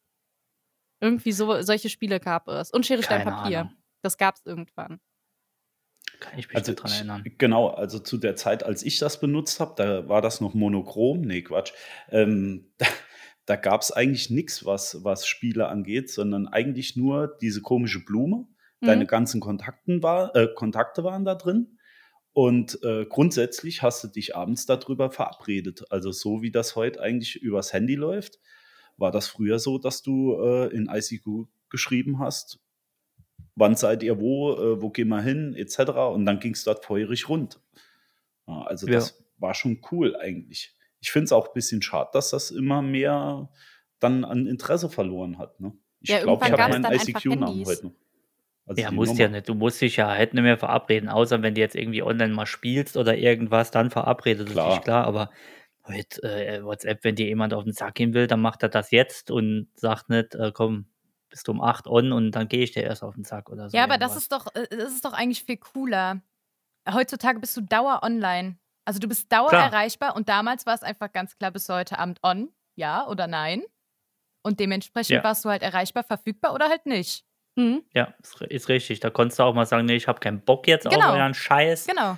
[1.02, 2.72] Irgendwie so, solche Spiele gab es.
[2.72, 3.60] Und Schere, Stein, Papier.
[3.60, 3.76] Ahnung.
[4.08, 5.02] Das gab es irgendwann.
[6.20, 7.32] Kann ich mich Also nicht dran ich, erinnern.
[7.38, 11.22] genau, also zu der Zeit, als ich das benutzt habe, da war das noch monochrom.
[11.22, 11.74] Nee, Quatsch.
[12.10, 12.88] Ähm, da
[13.46, 18.48] da gab es eigentlich nichts, was, was Spiele angeht, sondern eigentlich nur diese komische Blume.
[18.84, 19.08] Deine Mhm.
[19.08, 21.78] ganzen Kontakten war, äh, Kontakte waren da drin.
[22.34, 25.86] Und äh, grundsätzlich hast du dich abends darüber verabredet.
[25.92, 28.40] Also so wie das heute eigentlich übers Handy läuft,
[28.98, 32.60] war das früher so, dass du äh, in ICQ geschrieben hast,
[33.56, 35.80] wann seid ihr wo, äh, wo gehen wir hin, etc.
[36.14, 37.60] Und dann ging es dort feurig rund.
[38.48, 38.96] Ja, also Ja.
[38.96, 40.76] das war schon cool eigentlich.
[41.00, 43.50] Ich finde es auch ein bisschen schade, dass das immer mehr
[44.00, 45.60] dann an Interesse verloren hat.
[45.60, 45.74] Ne?
[46.02, 47.94] Ich Ja, glaube, ich habe meinen ICQ-Namen heute noch.
[48.66, 49.22] Also Ja, musst Nummer.
[49.22, 49.50] ja nicht.
[49.50, 52.46] Du musst dich ja halt nicht mehr verabreden, außer wenn du jetzt irgendwie online mal
[52.46, 54.76] spielst oder irgendwas, dann verabredet es Klar.
[54.76, 55.06] dich, klar.
[55.06, 55.32] Aber
[55.88, 58.92] mit äh, WhatsApp, wenn dir jemand auf den Sack gehen will, dann macht er das
[58.92, 60.88] jetzt und sagt nicht, äh, komm,
[61.30, 63.70] bist du um 8 on und dann gehe ich dir erst auf den Sack oder
[63.70, 63.78] so.
[63.78, 66.22] Ja, aber das ist doch, äh, das ist doch eigentlich viel cooler.
[66.90, 68.58] Heutzutage bist du dauer online.
[68.86, 69.66] Also du bist dauer Klar.
[69.74, 73.64] erreichbar und damals war es einfach ganz klar bis heute Abend on, ja oder nein.
[74.44, 75.24] Und dementsprechend Ja.
[75.24, 77.26] warst du halt erreichbar, verfügbar oder halt nicht.
[77.58, 77.84] Mhm.
[77.94, 79.02] Ja, ist, ist richtig.
[79.02, 81.10] Da konntest du auch mal sagen, nee, ich habe keinen Bock jetzt Genau.
[81.10, 81.88] auf euren Scheiß.
[81.88, 82.18] Genau.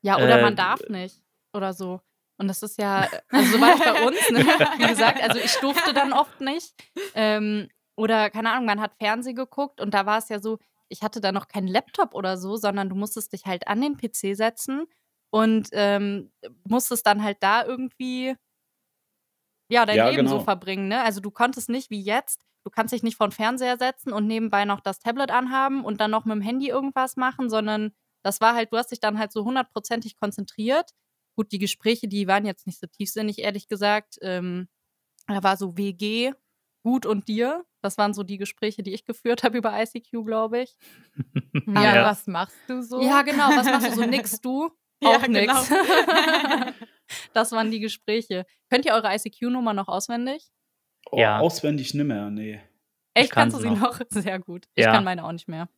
[0.00, 1.20] Ja, oder Äh, man darf nicht.
[1.52, 2.00] Oder so.
[2.38, 4.38] Und das ist ja, also so war es bei uns, ne?
[4.78, 6.72] wie gesagt, also ich durfte dann oft nicht.
[7.14, 11.02] Ähm, oder keine Ahnung, man hat Fernsehen geguckt und da war es ja so, ich
[11.02, 14.34] hatte da noch keinen Laptop oder so, sondern du musstest dich halt an den PC
[14.34, 14.86] setzen
[15.30, 16.32] und ähm,
[16.68, 18.34] musstest dann halt da irgendwie
[19.68, 20.40] ja dein Ja, Leben so genau.
[20.40, 20.88] verbringen.
[20.88, 21.02] Ne?
[21.02, 24.26] Also du konntest nicht wie jetzt, du kannst dich nicht vor den Fernseher setzen und
[24.26, 28.40] nebenbei noch das Tablet anhaben und dann noch mit dem Handy irgendwas machen, sondern das
[28.40, 30.90] war halt, du hast dich dann halt so hundertprozentig konzentriert.
[31.36, 34.18] Gut, die Gespräche, die waren jetzt nicht so tiefsinnig, ehrlich gesagt.
[34.20, 34.68] Ähm,
[35.28, 36.32] da war so WG,
[36.82, 37.64] gut und dir.
[37.82, 40.76] Das waren so die Gespräche, die ich geführt habe über ICQ, glaube ich.
[41.66, 42.04] Ja, Ja.
[42.04, 43.00] was machst du so?
[43.02, 43.48] Ja, genau.
[43.50, 44.04] Was machst du so?
[44.06, 44.70] Nix du?
[45.02, 45.68] Ja, Auch nix.
[45.68, 45.80] genau.
[47.32, 48.44] das waren die Gespräche.
[48.70, 50.50] Könnt ihr eure ICQ-Nummer noch auswendig?
[51.10, 51.38] Oh, Ja.
[51.38, 52.60] Auswendig nimmer, nee.
[53.14, 53.98] Echt, kann kannst du sie noch.
[53.98, 54.06] noch?
[54.10, 54.66] Sehr gut.
[54.74, 54.92] Ich Ja.
[54.92, 55.68] kann meine auch nicht mehr.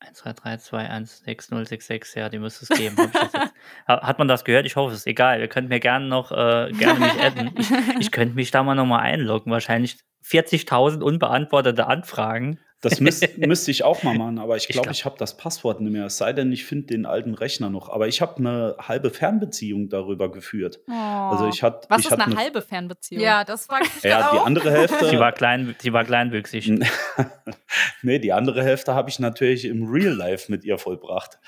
[0.00, 2.96] 1, 2, 3, 2, 1, 6, 0, 6, 6, ja, die müsste es geben.
[2.98, 3.50] Ich
[3.86, 4.64] hat man das gehört?
[4.66, 5.40] Ich hoffe, es ist egal.
[5.40, 7.50] Ihr könnt mir gerne noch, äh, gerne mich adden.
[7.58, 9.52] Ich, ich könnte mich da mal nochmal einloggen.
[9.52, 12.58] Wahrscheinlich 40.000 unbeantwortete Anfragen.
[12.82, 15.36] Das müsst, müsste ich auch mal machen, aber ich Ich glaube, glaub- ich habe das
[15.36, 16.06] Passwort nicht mehr.
[16.06, 17.90] Es sei denn, ich finde den alten Rechner noch.
[17.90, 20.80] Aber ich habe eine halbe Fernbeziehung darüber geführt.
[20.88, 21.86] Also ich hatte.
[21.90, 23.22] Was ich ist hatte eine halbe Fernbeziehung?
[23.22, 24.46] Ja, das ich mich Ja, die auch.
[24.46, 25.04] andere Hälfte.
[25.10, 26.70] Sie war, klein, sie war kleinwüchsig.
[28.02, 31.38] nee, die andere Hälfte habe ich natürlich im Real Life mit ihr vollbracht.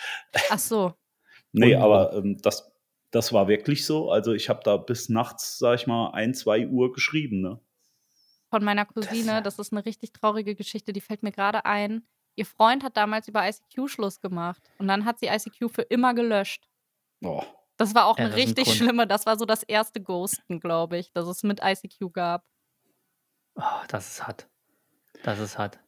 [0.51, 0.93] Ach so.
[1.53, 2.73] Nee, Und- aber ähm, das,
[3.11, 4.11] das war wirklich so.
[4.11, 7.41] Also ich habe da bis nachts, sag ich mal, ein, zwei Uhr geschrieben.
[7.41, 7.59] Ne?
[8.53, 12.07] Von meiner Cousine, das ist eine richtig traurige Geschichte, die fällt mir gerade ein.
[12.37, 16.13] Ihr Freund hat damals über ICQ Schluss gemacht und dann hat sie ICQ für immer
[16.13, 16.69] gelöscht.
[17.25, 17.43] Oh.
[17.79, 18.77] Das war auch Ja, eine das ein richtig Grund.
[18.77, 22.45] schlimme, das war so das erste Ghosten, glaube ich, das es mit ICQ gab.
[23.55, 24.51] Oh, das ist hart.
[25.23, 25.81] Das ist hart.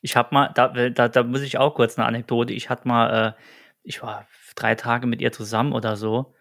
[0.00, 2.54] Ich habe mal, da, da, da muss ich auch kurz eine Anekdote.
[2.54, 3.42] Ich hatte mal, äh,
[3.82, 6.32] ich war drei Tage mit ihr zusammen oder so.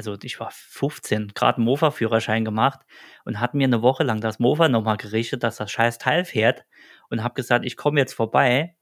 [0.00, 2.80] Also ich war 15, gerade einen Mofa-Führerschein gemacht
[3.26, 6.64] und hat mir eine Woche lang das Mofa nochmal gerichtet, dass das scheiß Teil fährt
[7.10, 8.74] und habe gesagt, ich komme jetzt vorbei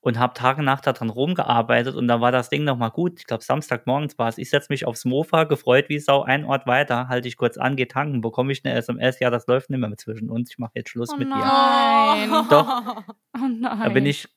[0.00, 3.20] und habe Tag und Nacht daran rumgearbeitet und dann war das Ding nochmal gut.
[3.20, 4.36] Ich glaube, Samstagmorgens war es.
[4.36, 7.76] Ich setze mich aufs Mofa, gefreut wie Sau, ein Ort weiter, halte ich kurz an,
[7.76, 10.72] geh tanken, bekomme ich eine SMS, ja, das läuft nicht mehr zwischen uns, ich mache
[10.74, 11.36] jetzt Schluss Oh mit dir.
[11.36, 12.30] nein.
[12.50, 13.04] Doch.
[13.36, 13.78] Oh nein.
[13.80, 14.28] Da bin ich,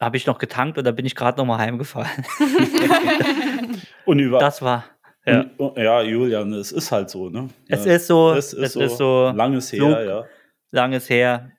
[0.00, 2.24] habe ich noch getankt und da bin ich gerade nochmal heimgefahren.
[4.06, 4.84] Und über, Das war,
[5.26, 5.44] ja.
[5.58, 7.48] Und- ja, Julian, es ist halt so, ne?
[7.68, 9.90] Es ist so, es ist, es so, ist so langes her, Flug.
[10.08, 10.24] ja.
[10.72, 11.50] langes her.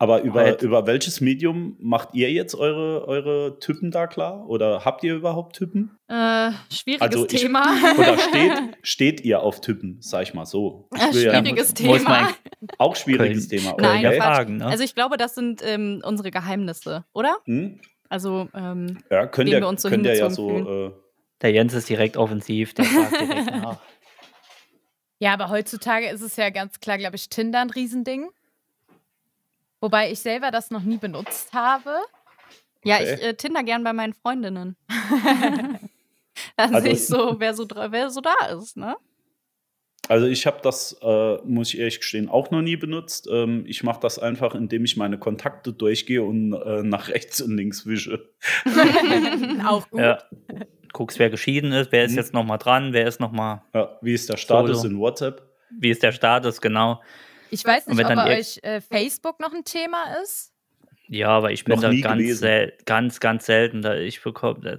[0.00, 0.62] Aber über, Halt.
[0.62, 4.48] über welches Medium macht ihr jetzt eure, eure Typen da klar?
[4.48, 5.90] Oder habt ihr überhaupt Typen?
[6.06, 7.64] äh, schwieriges Also ich- Thema.
[7.98, 10.88] Oder steht, steht ihr auf Typen, sag ich mal so?
[10.94, 12.34] Ich Äh, will ja schwieriges muss man Thema.
[12.78, 13.74] auch schwieriges Thema.
[13.76, 14.16] Nein, okay.
[14.20, 14.66] Fragen, ne?
[14.66, 17.36] Also ich glaube, das sind ähm, unsere Geheimnisse, oder?
[17.46, 17.80] Hm?
[18.08, 20.48] Also ähm, Ja, könnt ihr, wir uns so könnt ihr ja so.
[20.48, 20.92] Äh,
[21.42, 23.78] Der Jens ist direkt offensiv, der fragt direkt nach.
[25.20, 28.28] Ja, aber heutzutage ist es ja ganz klar, glaube ich, Tinder ein Riesending.
[29.80, 31.96] Wobei ich selber das noch nie benutzt habe.
[32.84, 33.14] ja, Okay.
[33.14, 34.76] ich äh, Tinder gern bei meinen Freundinnen.
[36.56, 38.96] Dann Also- sehe ich so, wer so, wer so da ist, ne?
[40.08, 43.28] Also ich habe das, äh, muss ich ehrlich gestehen, auch noch nie benutzt.
[43.30, 47.54] Ähm, ich mache das einfach, indem ich meine Kontakte durchgehe und äh, nach rechts und
[47.56, 48.30] links wische.
[49.66, 50.00] Auch gut.
[50.00, 50.22] Ja.
[50.92, 52.18] Guckst, wer geschieden ist, wer ist Mhm.
[52.18, 54.94] jetzt nochmal dran, wer ist nochmal, Ja, wie ist der Status Solo.
[54.94, 55.42] in WhatsApp?
[55.80, 57.02] wie ist der Status, genau.
[57.50, 60.52] Ich weiß nicht, wenn ob bei euch äh, Facebook noch ein Thema ist.
[61.08, 63.80] Ja, aber ich bin Noch da ganz, sel ganz, ganz selten.
[63.82, 64.76] Da, ich bekomme, da,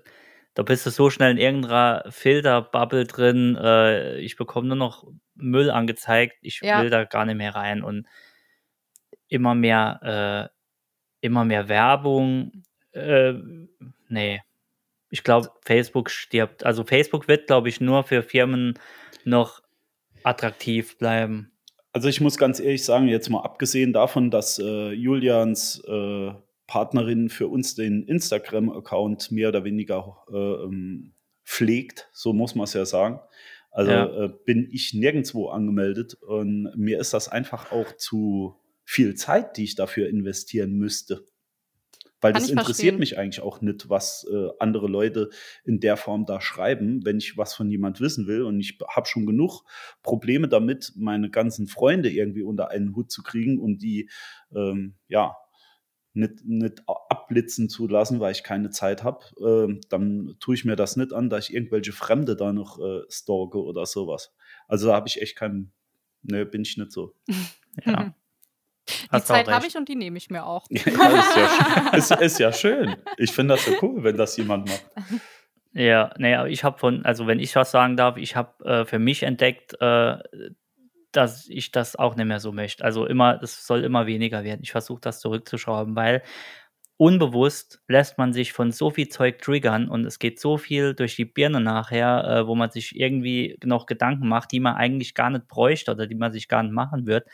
[0.53, 3.55] da bist du so schnell in irgendeiner Filterbubble drin.
[3.55, 6.37] Äh, ich bekomme nur noch Müll angezeigt.
[6.41, 6.81] Ich Ja.
[6.81, 8.05] will da gar nicht mehr rein und
[9.27, 12.63] immer mehr, äh, immer mehr Werbung.
[12.91, 13.33] Äh,
[14.07, 14.41] nee.
[15.09, 16.65] Ich glaube, Facebook stirbt.
[16.65, 18.77] Also Facebook wird, glaube ich, nur für Firmen
[19.25, 19.61] noch
[20.23, 21.51] attraktiv bleiben.
[21.91, 26.31] Also ich muss ganz ehrlich sagen, jetzt mal abgesehen davon, dass äh, Julians äh,
[26.67, 32.73] Partnerin für uns den Instagram-Account mehr oder weniger äh, ähm, pflegt, so muss man es
[32.73, 33.19] ja sagen.
[33.71, 34.25] Also Ja.
[34.25, 39.63] äh, bin ich nirgendwo angemeldet und mir ist das einfach auch zu viel Zeit, die
[39.63, 41.25] ich dafür investieren müsste.
[42.21, 42.99] Weil Kann das interessiert verstehen.
[42.99, 45.29] mich eigentlich auch nicht, was äh, andere Leute
[45.63, 48.43] in der Form da schreiben, wenn ich was von jemand wissen will.
[48.43, 49.63] Und ich habe schon genug
[50.03, 54.09] Probleme damit, meine ganzen Freunde irgendwie unter einen Hut zu kriegen und die
[54.53, 55.35] ähm, ja
[56.13, 59.25] nicht, nicht abblitzen zu lassen, weil ich keine Zeit habe.
[59.39, 63.01] Ähm, dann tue ich mir das nicht an, da ich irgendwelche Fremde da noch äh,
[63.09, 64.33] stalke oder sowas.
[64.67, 65.71] Also da habe ich echt keinen,
[66.21, 67.15] ne, bin ich nicht so.
[67.85, 68.13] Ja.
[69.05, 70.65] Die Hast Zeit habe ich und die nehme ich mir auch.
[70.71, 72.95] Ja, ist, ja, ist, ist ja schön.
[73.17, 74.85] Ich finde das ja cool, wenn das jemand macht.
[75.73, 78.99] Ja, naja, ich habe von, also wenn ich was sagen darf, ich habe äh, für
[78.99, 80.17] mich entdeckt, äh,
[81.11, 82.83] dass ich das auch nicht mehr so möchte.
[82.83, 84.61] Also immer, das soll immer weniger werden.
[84.63, 86.23] Ich versuche das zurückzuschrauben, weil
[86.97, 91.15] unbewusst lässt man sich von so viel Zeug triggern und es geht so viel durch
[91.15, 95.29] die Birne nachher, äh, wo man sich irgendwie noch Gedanken macht, die man eigentlich gar
[95.29, 97.25] nicht bräuchte oder die man sich gar nicht machen wird.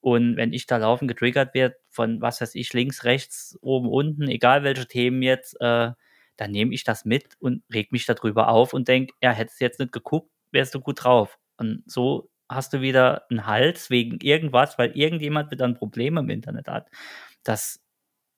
[0.00, 4.28] Und wenn ich da laufend getriggert werde von, was weiß ich, links, rechts, oben, unten,
[4.28, 5.92] egal welche Themen jetzt, äh,
[6.36, 9.64] dann nehme ich das mit und reg mich darüber auf und denke, ja, hättest du
[9.64, 11.38] jetzt nicht geguckt, wärst du gut drauf.
[11.56, 16.30] Und so hast du wieder einen Hals wegen irgendwas, weil irgendjemand wieder ein Problem im
[16.30, 16.88] Internet hat.
[17.42, 17.80] Das,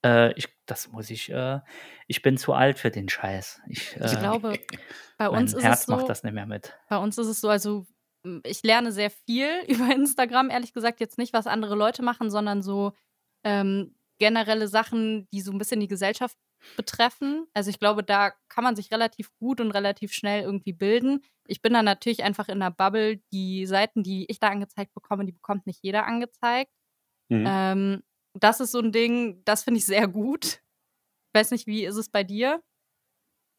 [0.04, 1.60] äh, ich, das muss ich, äh,
[2.06, 3.60] ich bin zu alt für den Scheiß.
[3.68, 4.58] Ich, äh, Ich glaube,
[5.18, 6.74] bei mein uns ist Herz es so, macht das nicht mehr mit.
[6.88, 7.86] Bei uns ist es so, also
[8.44, 12.62] ich lerne sehr viel über Instagram, ehrlich gesagt, jetzt nicht, was andere Leute machen, sondern
[12.62, 12.92] so
[13.44, 16.36] ähm, generelle Sachen, die so ein bisschen die Gesellschaft
[16.76, 17.46] betreffen.
[17.54, 21.22] Also ich glaube, da kann man sich relativ gut und relativ schnell irgendwie bilden.
[21.46, 23.22] Ich bin da natürlich einfach in einer Bubble.
[23.32, 26.70] Die Seiten, die ich da angezeigt bekomme, die bekommt nicht jeder angezeigt.
[27.30, 27.44] Mhm.
[27.46, 28.02] Ähm,
[28.38, 30.62] das ist so ein Ding, das finde ich sehr gut.
[31.32, 32.62] Ich weiß nicht, wie ist es bei dir?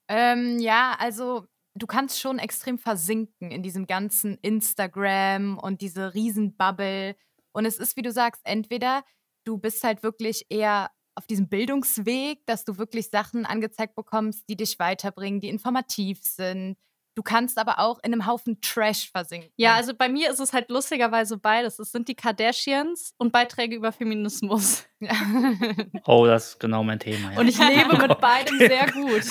[0.10, 7.16] Ähm, ja, also du kannst schon extrem versinken in diesem ganzen Instagram und diese Riesenbubble.
[7.54, 9.04] Und es ist, wie du sagst, entweder
[9.46, 14.56] du bist halt wirklich eher auf diesem Bildungsweg, dass du wirklich Sachen angezeigt bekommst, die
[14.56, 16.78] dich weiterbringen, die informativ sind.
[17.14, 19.52] Du kannst aber auch in einem Haufen Trash versinken.
[19.58, 21.78] Ja, also bei mir ist es halt lustigerweise beides.
[21.78, 24.86] Es sind die Kardashians und Beiträge über Feminismus.
[26.06, 27.32] Oh, das ist genau mein Thema.
[27.32, 29.24] Ja, Und ich lebe mit beidem sehr gut.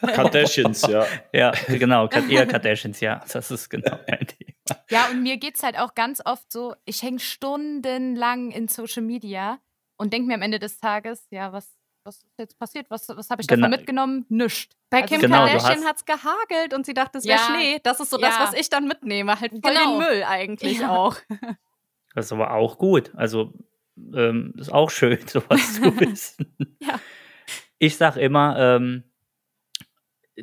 [0.00, 1.06] Kardashians, ja.
[1.32, 2.08] ja genau.
[2.08, 3.22] Eher Kardashians, ja.
[3.32, 4.80] Das ist genau mein Thema.
[4.90, 9.60] Ja, und mir geht's halt auch ganz oft so, ich hänge stundenlang in Social Media
[9.96, 11.75] und denke mir am Ende des Tages, ja, was,
[12.06, 12.86] was ist jetzt passiert?
[12.88, 13.76] Was, was habe ich davon Genau.
[13.76, 14.24] mitgenommen?
[14.28, 14.72] Nischt.
[14.90, 17.44] Bei Also Kim Genau, du Kardashian hat es gehagelt und sie dachte, es wäre Ja.
[17.46, 17.80] Schnee.
[17.82, 18.40] Das ist so das, Ja.
[18.44, 19.38] was ich dann mitnehme.
[19.40, 19.98] Halt voll Genau.
[19.98, 20.90] den Müll eigentlich Ja.
[20.96, 21.16] auch.
[22.14, 23.12] Das ist aber auch gut.
[23.14, 23.52] Also,
[24.14, 26.56] ähm, ist auch schön, sowas zu wissen.
[26.80, 26.98] Ja.
[27.78, 29.04] Ich sag immer, ähm,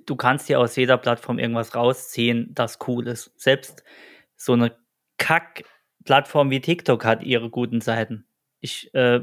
[0.06, 3.32] du kannst dir aus jeder Plattform irgendwas rausziehen, das cool ist.
[3.42, 3.84] Selbst
[4.36, 4.78] so eine
[5.18, 8.28] Kack-Plattform wie TikTok hat ihre guten Seiten.
[8.60, 9.22] Ich äh,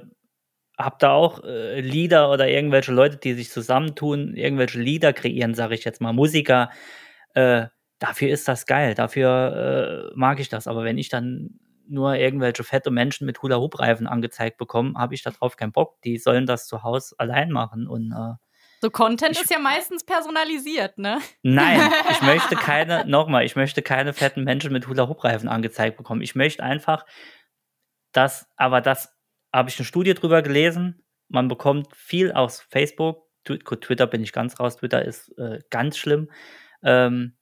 [0.84, 5.74] habe da auch äh, Lieder oder irgendwelche Leute, die sich zusammentun, irgendwelche Lieder kreieren, sage
[5.74, 6.70] ich jetzt mal, Musiker.
[7.34, 7.66] Äh,
[7.98, 10.66] dafür ist das geil, dafür äh, mag ich das.
[10.66, 15.56] Aber wenn ich dann nur irgendwelche fette Menschen mit Hula-Hoop-Reifen angezeigt bekomme, habe ich darauf
[15.56, 16.00] keinen Bock.
[16.02, 17.88] Die sollen das zu Hause allein machen.
[17.88, 18.34] Und äh,
[18.80, 21.18] So Content Ich- ist ja meistens personalisiert, ne?
[21.42, 26.22] nein, ich möchte keine, nochmal, ich möchte keine fetten Menschen mit Hula-Hoop-Reifen angezeigt bekommen.
[26.22, 27.04] Ich möchte einfach,
[28.12, 29.12] dass, aber das
[29.52, 31.02] habe ich eine Studie drüber gelesen.
[31.28, 33.26] Man bekommt viel aus Facebook.
[33.44, 34.76] Twitter bin ich ganz raus.
[34.76, 36.30] Twitter ist äh, ganz schlimm.
[36.82, 37.36] Ähm,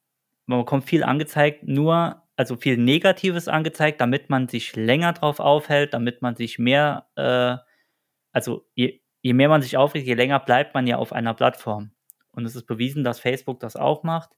[0.47, 5.93] man bekommt viel angezeigt, nur, also viel Negatives angezeigt, damit man sich länger drauf aufhält,
[5.93, 7.57] damit man sich mehr, äh,
[8.33, 11.91] also je, je mehr man sich aufregt, je länger bleibt man ja auf einer Plattform.
[12.31, 14.31] Und es ist bewiesen, dass Facebook das auch macht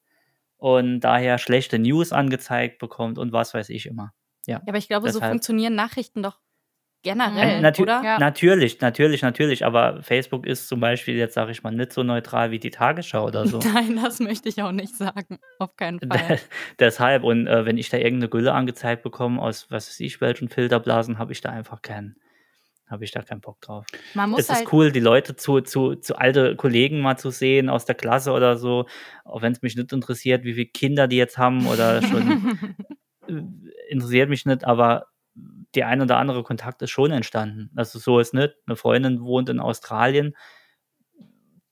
[0.57, 4.13] und daher schlechte News angezeigt bekommt und was weiß ich immer.
[4.47, 6.41] Ja, aber ich glaube, so Deshalb- funktionieren Nachrichten doch
[7.03, 8.03] generell, natü- oder?
[8.05, 8.19] Ja.
[8.19, 12.51] Natürlich, natürlich, natürlich, aber Facebook ist zum Beispiel jetzt, sage ich mal, nicht so neutral
[12.51, 13.59] wie die Tagesschau oder so.
[13.75, 15.39] Nein, das möchte ich auch nicht sagen.
[15.59, 16.39] Auf keinen Fall.
[16.79, 20.49] Deshalb, und äh, wenn ich da irgendeine Gülle angezeigt bekomme, aus was weiß ich, welchen
[20.49, 22.17] Filterblasen, habe ich da einfach keinen,
[22.87, 23.87] habe ich da keinen Bock drauf.
[24.15, 27.31] Man muss es halt, ist cool, die Leute zu, zu, zu alte Kollegen mal zu
[27.31, 28.87] sehen aus der Klasse oder so,
[29.25, 32.59] auch wenn es mich nicht interessiert, wie viele Kinder die jetzt haben oder schon
[33.89, 35.07] interessiert mich nicht, aber
[35.75, 37.71] der ein oder andere Kontakt ist schon entstanden.
[37.77, 38.55] Also so ist nicht.
[38.67, 40.35] Eine Freundin wohnt in Australien,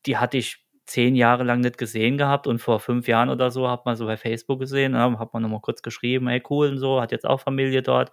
[0.07, 3.69] die hatte ich zehn Jahre lang nicht gesehen gehabt und vor fünf Jahren oder so
[3.69, 6.79] hat man so bei Facebook gesehen, ja, hat man nochmal kurz geschrieben, hey cool und
[6.79, 8.11] so, hat jetzt auch Familie dort.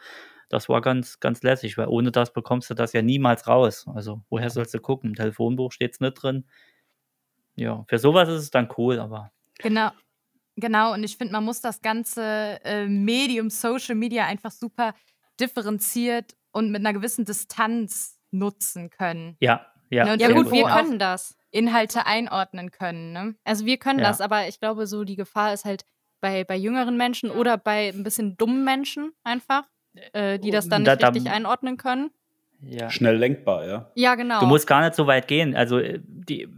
[0.50, 3.86] Das war ganz, ganz lässig, weil ohne das bekommst du das ja niemals raus.
[3.95, 5.12] Also woher sollst du gucken?
[5.12, 6.45] Im Telefonbuch steht es nicht drin.
[7.56, 9.91] Ja, für sowas ist es dann cool, aber Genau.
[10.58, 14.93] Genau, und ich finde, man muss das ganze äh, Medium Social Media einfach super
[15.39, 19.38] differenziert und mit einer gewissen Distanz nutzen können.
[19.39, 20.04] ja, ja.
[20.06, 21.38] Ne, Ja, gut, wir auch können das.
[21.52, 23.13] Inhalte einordnen können.
[23.13, 23.36] Ne?
[23.45, 24.08] Also wir können Ja.
[24.10, 25.86] das, aber ich glaube, so die Gefahr ist halt
[26.21, 29.63] bei, bei jüngeren Menschen oder bei ein bisschen dummen Menschen einfach,
[30.13, 32.10] äh, die das dann Da- nicht da- richtig einordnen können.
[32.62, 32.89] ja.
[32.89, 33.91] Schnell lenkbar, ja.
[33.95, 34.39] Ja, genau.
[34.41, 35.56] Du musst gar nicht so weit gehen.
[35.56, 36.50] Also äh, die,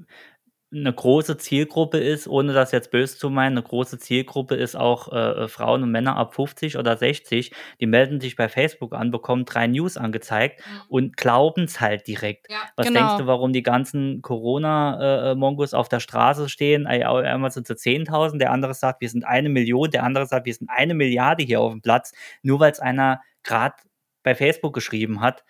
[0.70, 5.12] eine große Zielgruppe ist, ohne das jetzt böse zu meinen, eine große Zielgruppe ist auch
[5.14, 9.46] äh, Frauen und Männer ab 50 oder 60, die melden sich bei Facebook an, bekommen
[9.46, 12.48] drei News angezeigt und glauben es halt direkt.
[12.50, 13.00] Ja, Was genau.
[13.00, 16.86] denkst du, warum die ganzen Corona-Mongos auf der Straße stehen?
[16.86, 20.54] Einmal sind sie 10.000, der andere sagt, wir sind eine Million, der andere sagt, wir
[20.54, 23.76] sind eine Milliarde hier auf dem Platz, nur weil es einer gerade
[24.22, 25.46] bei Facebook geschrieben hat.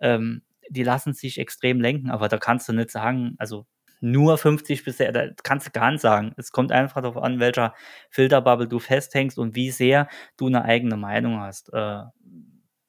[0.00, 3.66] Ähm, die lassen sich extrem lenken, aber da kannst du nicht sagen, also
[4.02, 6.32] nur 50 bisher, da kannst du gar nicht sagen.
[6.36, 7.72] Es kommt einfach darauf an, welcher
[8.10, 11.72] Filterbubble du festhängst und wie sehr du eine eigene Meinung hast.
[11.72, 12.02] Äh,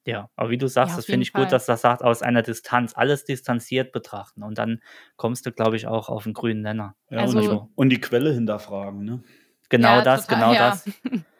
[0.06, 1.50] ja, aber wie du sagst, Ja, das finde ich gut, Fall.
[1.50, 4.82] dass das sagt, aus einer Distanz, alles distanziert betrachten und dann
[5.16, 6.94] kommst du, glaube ich, auch auf einen grünen Nenner.
[7.08, 9.22] ja Also- und, und die Quelle hinterfragen, ne?
[9.70, 10.70] Genau Ja, das, total, genau ja.
[10.70, 10.84] das.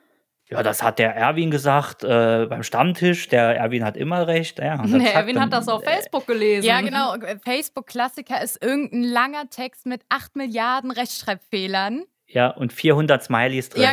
[0.51, 3.29] Ja, das hat der Erwin gesagt äh, beim Stammtisch.
[3.29, 4.59] Der Erwin hat immer recht.
[4.59, 6.67] Ja, Der zack, Erwin dann- hat das auf Facebook gelesen.
[6.67, 7.15] Ja, genau.
[7.45, 12.05] Facebook-Klassiker ist irgendein langer Text mit 8 Milliarden Rechtschreibfehlern.
[12.27, 13.83] Ja, und 400 Smileys drin.
[13.83, 13.93] Ja,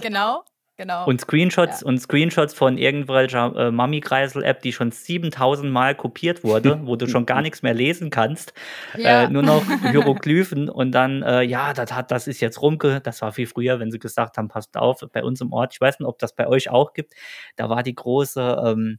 [0.00, 0.44] genau.
[0.78, 1.06] genau.
[1.06, 6.96] Und Screenshots und Screenshots von irgendwelcher äh, Mami-Kreisel-App, die schon 7000 Mal kopiert wurde, wo
[6.96, 8.54] du schon gar nichts mehr lesen kannst.
[8.96, 9.24] ja.
[9.24, 13.20] Äh, nur noch Hieroglyphen und dann, äh, ja, das hat, das ist jetzt rumge, das
[13.20, 15.98] war viel früher, wenn sie gesagt haben, passt auf, bei uns im Ort, ich weiß
[15.98, 17.12] nicht, ob das bei euch auch gibt,
[17.56, 18.98] da war die große, ähm,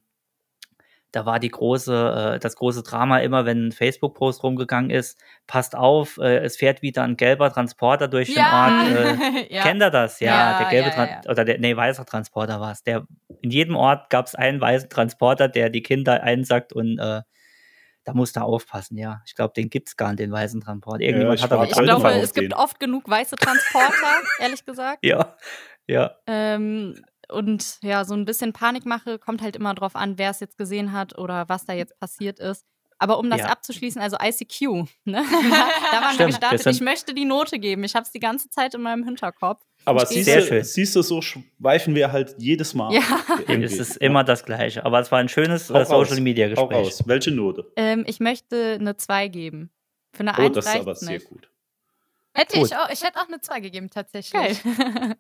[1.12, 5.76] da war die große, äh, das große Drama immer, wenn ein Facebook-Post rumgegangen ist, passt
[5.76, 8.80] auf, äh, es fährt wieder ein gelber Transporter durch ja.
[8.86, 9.20] den Ort.
[9.20, 9.64] Äh, ja.
[9.64, 10.20] Kennt ihr das?
[10.20, 11.32] Ja, Ja, der gelbe ja, Tran- ja.
[11.32, 12.84] oder der nee, weißer Transporter war es.
[12.84, 13.06] Der
[13.42, 17.22] in jedem Ort gab es einen weißen Transporter, der die Kinder einsackt und äh,
[18.04, 19.22] da musst du aufpassen, ja.
[19.26, 21.02] Ich glaube, den gibt es gar nicht, den weißen Transport.
[21.02, 25.06] Irgendjemand ich hat aber Ich glaube, es gibt oft genug weiße Transporter, ehrlich gesagt.
[25.06, 25.36] Ja,
[25.88, 26.16] ja.
[26.28, 26.96] Ähm,
[27.32, 30.92] und ja, so ein bisschen Panikmache kommt halt immer drauf an, wer es jetzt gesehen
[30.94, 32.66] hat oder was da jetzt passiert ist.
[33.02, 33.46] Aber um das Ja.
[33.46, 34.88] abzuschließen, also ICQ, ne?
[35.06, 36.68] da waren wir Stimmt, wir gestartet.
[36.68, 37.86] Ich möchte die Note geben.
[37.86, 39.64] Ich habe es die ganze Zeit in meinem Hinterkopf.
[39.86, 40.64] Aber siehst Sehr du, schön.
[40.66, 42.94] siehst du, so schweifen wir halt jedes Mal.
[42.94, 43.02] Ja.
[43.48, 43.64] irgendwie.
[43.64, 44.84] Es ist immer das Gleiche.
[44.86, 46.10] Aber es war ein schönes Hau äh, raus.
[46.10, 46.88] Social Media Hau Gespräch.
[46.88, 47.04] raus.
[47.06, 47.72] Welche Note?
[47.78, 49.70] Ähm, ich möchte eine 2 geben.
[50.12, 51.30] Für eine Oh, 1 das ist aber sehr nicht.
[51.30, 51.50] gut.
[52.34, 52.68] Hätte Gut.
[52.68, 54.34] ich auch, ich hätte auch eine 2 gegeben, tatsächlich.
[54.34, 54.58] Geil.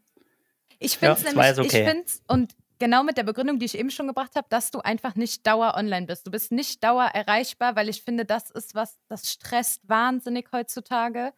[0.80, 1.68] Ich finde es Ja, nämlich, ist okay.
[1.68, 4.80] ich finde und genau mit der Begründung, die ich eben schon gebracht habe, dass du
[4.80, 6.26] einfach nicht dauer online bist.
[6.26, 11.34] Du bist nicht dauer erreichbar, weil ich finde, das ist was, das stresst wahnsinnig heutzutage.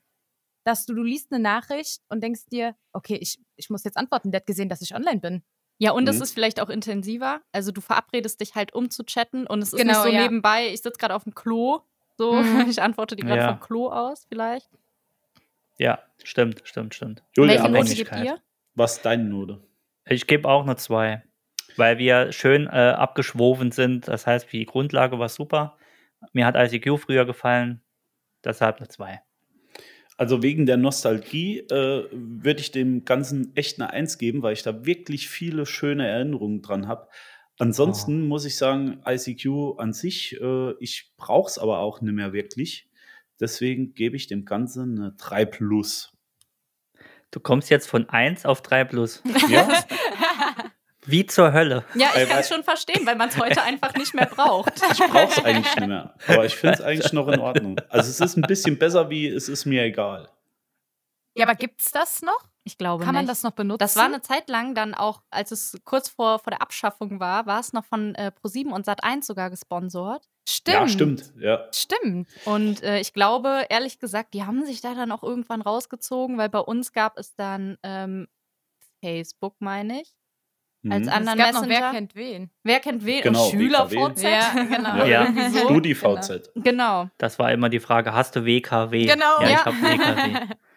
[0.63, 4.31] Dass du, du liest eine Nachricht und denkst dir, okay, ich, ich muss jetzt antworten,
[4.31, 5.43] der hat gesehen, dass ich online bin.
[5.79, 6.21] Ja, und es Mhm.
[6.21, 7.41] ist vielleicht auch intensiver.
[7.51, 10.21] Also du verabredest dich halt, um zu chatten und es ist Genau, nicht so ja.
[10.21, 11.79] nebenbei, ich sitze gerade auf dem Klo.
[12.19, 12.43] So, Mhm.
[12.69, 13.47] ich antworte dir gerade Ja.
[13.53, 14.69] vom Klo aus, vielleicht.
[15.79, 17.23] Ja, stimmt, stimmt, stimmt.
[17.35, 18.39] Julia, Welche Note gebt ihr?
[18.75, 19.61] Was deine Note?
[20.05, 21.23] Ich gebe auch eine 2,
[21.77, 24.07] weil wir schön äh, abgeschwoven sind.
[24.07, 25.77] Das heißt, die Grundlage war super.
[26.33, 27.81] Mir hat ICQ früher gefallen,
[28.43, 29.21] deshalb eine 2.
[30.17, 34.61] Also wegen der Nostalgie äh, würde ich dem Ganzen echt eine Eins geben, weil ich
[34.61, 37.07] da wirklich viele schöne Erinnerungen dran habe.
[37.57, 42.33] Ansonsten muss ich sagen, ICQ an sich, äh, ich brauche es aber auch nicht mehr
[42.33, 42.89] wirklich.
[43.39, 46.15] Deswegen gebe ich dem Ganzen eine 3 plus.
[47.31, 49.23] Du kommst jetzt von 1 auf 3 plus.
[49.47, 49.67] Ja,
[51.05, 51.83] Wie zur Hölle.
[51.95, 54.73] Ja, ich kann es schon verstehen, weil man es heute einfach nicht mehr braucht.
[54.91, 56.13] ich brauche es eigentlich nicht mehr.
[56.27, 57.77] Aber ich finde es eigentlich noch in Ordnung.
[57.89, 60.29] Also es ist ein bisschen besser wie es ist mir egal.
[61.33, 62.43] Ja, aber gibt's das noch?
[62.63, 63.31] Ich glaube Kann man nicht.
[63.31, 63.79] das noch benutzen?
[63.79, 67.45] Das war eine Zeit lang dann auch, als es kurz vor, vor der Abschaffung war,
[67.47, 70.29] war es noch von äh, Pro7 und Sat1 sogar gesponsert.
[70.47, 70.75] Stimmt.
[70.77, 71.33] Ja, stimmt.
[71.39, 71.67] Ja.
[71.73, 72.27] Stimmt.
[72.45, 76.49] Und äh, ich glaube, ehrlich gesagt, die haben sich da dann auch irgendwann rausgezogen, weil
[76.49, 78.27] bei uns gab es dann ähm,
[79.03, 80.13] Facebook, meine ich.
[80.89, 81.07] Als Mhm.
[81.07, 81.81] Es anderen gab noch Messenger.
[81.81, 82.49] Wer kennt wen.
[82.63, 83.21] Wer kennt wen?
[83.21, 84.21] Genau, SchülerVZ.
[84.23, 84.95] Ja, genau.
[85.05, 85.29] Ja.
[85.29, 85.49] Ja.
[85.49, 86.51] StudiVZ.
[86.55, 87.07] Genau.
[87.19, 89.05] Das war immer die Frage, hast du WKW?
[89.05, 89.49] Genau, ja.
[89.49, 89.59] ja.
[89.59, 90.55] Ich habe WKW.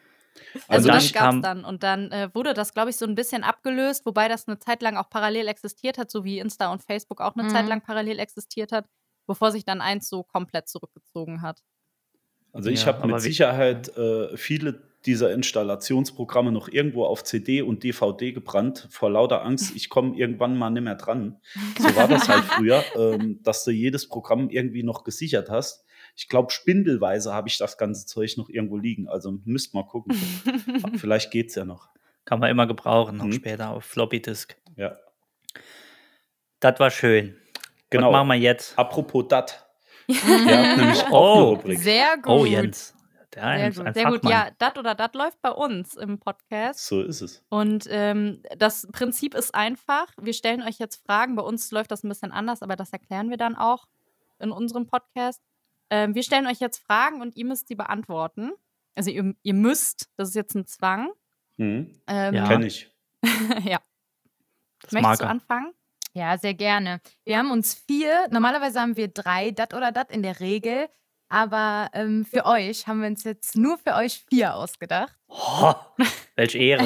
[0.68, 1.64] Also Und dann das gab es dann.
[1.64, 4.82] Und dann äh, wurde das, glaube ich, so ein bisschen abgelöst, wobei das eine Zeit
[4.82, 7.48] lang auch parallel existiert hat, so wie Insta und Facebook auch eine Mhm.
[7.48, 8.86] Zeit lang parallel existiert hat,
[9.26, 11.60] bevor sich dann eins so komplett zurückgezogen hat.
[12.52, 17.82] Also ich Ja, habe mit Sicherheit äh, viele dieser Installationsprogramme noch irgendwo auf CD und
[17.84, 21.40] DVD gebrannt, vor lauter Angst, ich komme irgendwann mal nicht mehr dran.
[21.76, 25.83] So war das halt früher, ähm, dass du jedes Programm irgendwie noch gesichert hast.
[26.16, 29.08] Ich glaube, spindelweise habe ich das ganze Zeug noch irgendwo liegen.
[29.08, 30.14] Also müsst mal gucken.
[30.96, 31.88] Vielleicht geht's ja noch.
[32.24, 33.32] Kann man immer gebrauchen, noch Mhm.
[33.32, 34.56] später auf Floppy Disk.
[34.76, 34.96] Ja.
[36.60, 37.36] Das war schön.
[37.90, 38.08] Genau.
[38.08, 38.78] Was machen wir jetzt?
[38.78, 39.66] Apropos dat.
[40.10, 41.42] Habt nämlich auch Oh.
[41.54, 41.78] Rubrik.
[41.78, 42.26] Sehr gut.
[42.26, 42.94] Oh, Jens.
[43.34, 46.86] Der Sehr gut, ein Sehr gut, ja, dat oder dat läuft bei uns im Podcast.
[46.86, 47.42] So ist es.
[47.48, 50.06] Und ähm, das Prinzip ist einfach.
[50.20, 51.34] Wir stellen euch jetzt Fragen.
[51.34, 53.86] Bei uns läuft das ein bisschen anders, aber das erklären wir dann auch
[54.38, 55.42] in unserem Podcast.
[55.90, 58.52] Ähm, wir stellen euch jetzt Fragen und ihr müsst sie beantworten.
[58.94, 61.10] Also ihr, ihr müsst, das ist jetzt ein Zwang.
[61.56, 61.90] Mhm.
[62.06, 62.48] Ähm, Ja.
[62.48, 62.90] Kenn ich.
[63.64, 63.78] ja.
[64.82, 65.30] Das Möchtest du er.
[65.30, 65.72] anfangen?
[66.12, 67.00] Ja, sehr gerne.
[67.24, 70.88] Wir haben uns vier, normalerweise haben wir drei, dat oder dat in der Regel.
[71.28, 75.16] Aber ähm, für euch haben wir uns jetzt nur für euch vier ausgedacht.
[75.26, 75.74] Oh,
[76.36, 76.84] welche Ehre.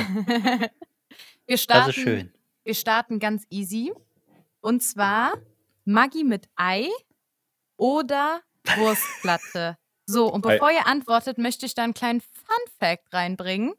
[1.46, 2.32] Wir starten, Das ist schön.
[2.64, 3.92] Wir starten ganz easy.
[4.60, 5.34] Und zwar
[5.84, 6.88] Maggi mit Ei
[7.76, 8.40] oder
[8.76, 9.76] Wurstplatte.
[10.06, 13.74] So, und bevor ihr antwortet, möchte ich da einen kleinen Fun-Fact reinbringen.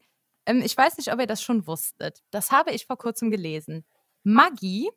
[0.46, 2.22] Ähm, ich weiß nicht, ob ihr das schon wusstet.
[2.30, 3.84] Das habe ich vor kurzem gelesen.
[4.22, 4.90] Maggi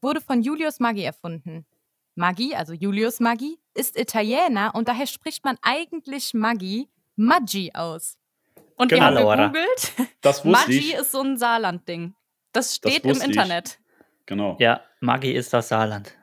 [0.00, 1.66] wurde von Julius Maggi erfunden.
[2.14, 8.16] Maggi, also Julius Maggi, ist Italiener und daher spricht man eigentlich Maggi Maggi aus.
[8.76, 9.00] Und Genau.
[9.02, 9.46] wir haben Laura.
[9.48, 9.92] gegoogelt.
[10.22, 10.94] Das wusste Maggi ich.
[10.94, 12.14] ist so ein Saarland-Ding.
[12.52, 13.30] Das steht im wusste ich.
[13.36, 13.78] Internet.
[14.26, 14.56] Genau.
[14.58, 16.16] Ja, Maggi ist das Saarland.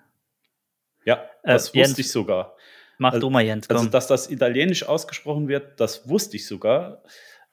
[1.06, 1.99] Ja, Äh, das wusste Jens.
[1.99, 2.56] ich sogar.
[2.98, 3.78] Mach Also- du mal, Jens, komm.
[3.78, 7.04] Also, dass das italienisch ausgesprochen wird, das wusste ich sogar.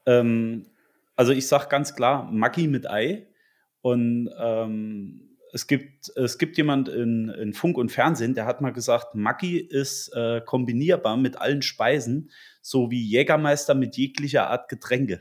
[0.07, 0.67] Ähm,
[1.17, 3.27] also, ich sage ganz klar Maggi mit Ei.
[3.83, 8.73] Und ähm, es, gibt, es gibt jemand in, in Funk und Fernsehen, der hat mal
[8.73, 12.31] gesagt, Maggi ist äh, kombinierbar mit allen Speisen,
[12.63, 15.21] so wie Jägermeister mit jeglicher Art Getränke.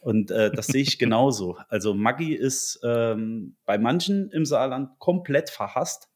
[0.00, 1.56] Und äh, das sehe ich genauso.
[1.68, 6.08] Also Maggi ist ähm, bei manchen im Saarland komplett verhasst.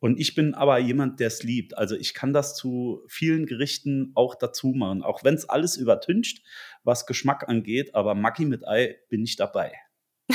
[0.00, 1.76] Und ich bin aber jemand, der es liebt.
[1.76, 6.42] Also ich kann das zu vielen Gerichten auch dazu machen, auch wenn es alles übertüncht,
[6.84, 7.94] was Geschmack angeht.
[7.94, 9.72] Aber Maggi mit Ei bin ich dabei.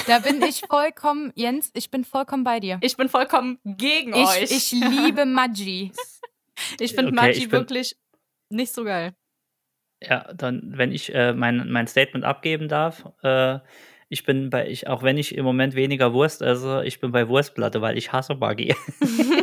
[0.07, 2.80] Da bin ich vollkommen, Jens, ich bin vollkommen bei dir.
[2.82, 4.51] Ich bin vollkommen gegen Ich, euch.
[4.51, 5.91] ich liebe Maggi.
[6.80, 7.95] Ich finde Okay, Maggi wirklich
[8.49, 9.14] nicht so geil.
[10.01, 13.59] Ja, dann, wenn ich äh, mein, mein Statement abgeben darf, äh,
[14.09, 17.28] ich bin bei, ich, auch wenn ich im Moment weniger Wurst esse, ich bin bei
[17.30, 18.76] Wurstplatte, weil ich hasse Maggi.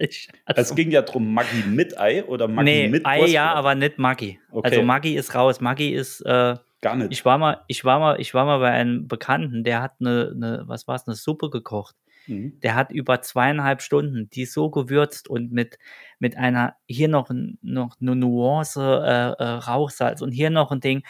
[0.00, 3.32] hasse Es ging ja darum, Maggi mit Ei oder Maggi nee, mit Ei Wurstplatte?
[3.32, 4.40] ja, aber nicht Maggi.
[4.50, 4.68] Okay.
[4.68, 5.60] Also Maggi ist raus.
[5.60, 7.12] Maggi ist, äh, Gar nicht.
[7.12, 10.32] ich war mal, ich war mal, ich war mal bei einem Bekannten, der hat eine,
[10.34, 11.94] eine was war's, eine Suppe gekocht.
[12.26, 12.58] Mhm.
[12.60, 15.78] Der hat über zweieinhalb Stunden die so gewürzt und mit,
[16.18, 17.30] mit einer, hier noch,
[17.62, 21.02] noch eine Nuance äh, äh, Rauchsalz und hier noch ein Ding.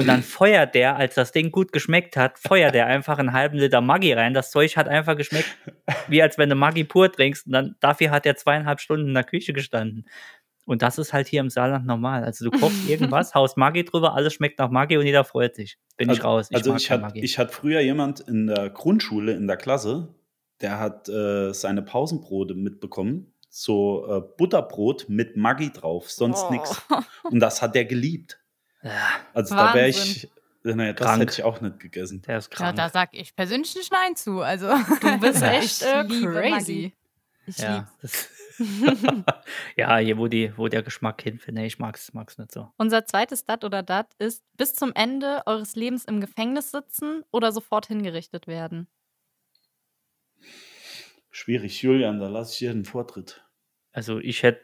[0.00, 3.58] Und dann feuert der, als das Ding gut geschmeckt hat, feuert der einfach einen halben
[3.58, 4.34] Liter Maggi rein.
[4.34, 5.48] Das Zeug hat einfach geschmeckt,
[6.08, 7.46] wie als wenn du Maggi pur trinkst.
[7.46, 10.06] Und dann, dafür hat er zweieinhalb Stunden in der Küche gestanden.
[10.66, 12.22] Und das ist halt hier im Saarland normal.
[12.24, 15.78] Also du kochst irgendwas, haust Maggi drüber, alles schmeckt nach Maggi und jeder freut sich.
[15.96, 16.48] Bin ich also, raus.
[16.52, 17.20] also mag ich hatte Maggi.
[17.24, 20.14] ich hatte früher jemand in der Grundschule, in der Klasse,
[20.60, 23.32] der hat äh, seine Pausenbrote mitbekommen.
[23.48, 26.52] So äh, Butterbrot mit Maggi drauf, sonst Oh.
[26.52, 26.80] nichts.
[27.24, 28.38] Und das hat er geliebt.
[28.82, 30.02] Ja, Also da wäre Wahnsinn.
[30.12, 30.24] ich,
[30.64, 31.20] äh, naja, das Krank.
[31.22, 32.22] hätte ich auch nicht gegessen.
[32.22, 32.76] der ist Ja, krank.
[32.76, 34.40] da sag ich persönlich nicht Nein zu.
[34.40, 34.68] Also,
[35.00, 35.52] Du bist Ja.
[35.52, 36.50] echt äh, crazy.
[36.50, 36.94] Maggi.
[37.46, 37.88] ich Ja,
[39.76, 41.62] ja, hier, wo, die, wo der Geschmack hinfindet.
[41.62, 42.70] Nee, ich mag's, mag's nicht so.
[42.76, 47.52] Unser zweites Dat oder Dat ist bis zum Ende eures Lebens im Gefängnis sitzen oder
[47.52, 48.86] sofort hingerichtet werden.
[51.30, 53.42] Schwierig, Julian, da lasse ich dir den Vortritt.
[53.92, 54.60] Also ich hätte,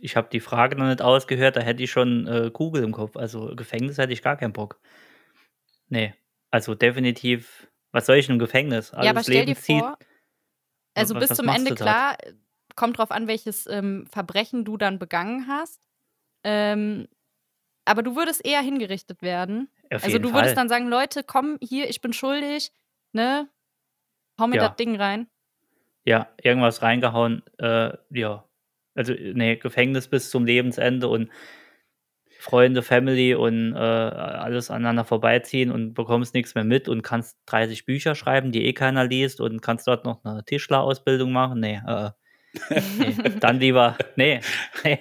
[0.00, 3.16] ich habe die Frage noch nicht ausgehört, da hätte ich schon äh, Kugel im Kopf.
[3.16, 4.80] Also Gefängnis hätte ich gar keinen Bock.
[5.88, 6.14] Nee,
[6.50, 8.92] also definitiv, was soll ich in einem Gefängnis?
[8.92, 9.98] ja, aber stell dir vor,
[10.94, 12.16] also Was- bis was zum Ende klar,
[12.76, 15.86] kommt drauf an, welches ähm, Verbrechen du dann begangen hast.
[16.44, 17.08] Ähm,
[17.84, 19.68] aber du würdest eher hingerichtet werden.
[19.92, 20.40] Auf also du Fall.
[20.40, 22.72] würdest dann sagen, Leute, komm hier, ich bin schuldig,
[23.12, 23.48] ne?
[24.38, 24.68] Hau mir Ja.
[24.68, 25.28] das Ding rein.
[26.04, 28.44] Ja, irgendwas reingehauen, äh, ja.
[28.94, 31.30] Also, nee, Gefängnis bis zum Lebensende und
[32.40, 37.84] Freunde, Family und äh, alles aneinander vorbeiziehen und bekommst nichts mehr mit und kannst 30
[37.84, 41.60] Bücher schreiben, die eh keiner liest und kannst dort noch eine Tischlerausbildung machen.
[41.60, 42.10] Nee, äh,
[42.98, 43.14] nee.
[43.40, 44.40] dann lieber, nee,
[44.84, 45.00] nee.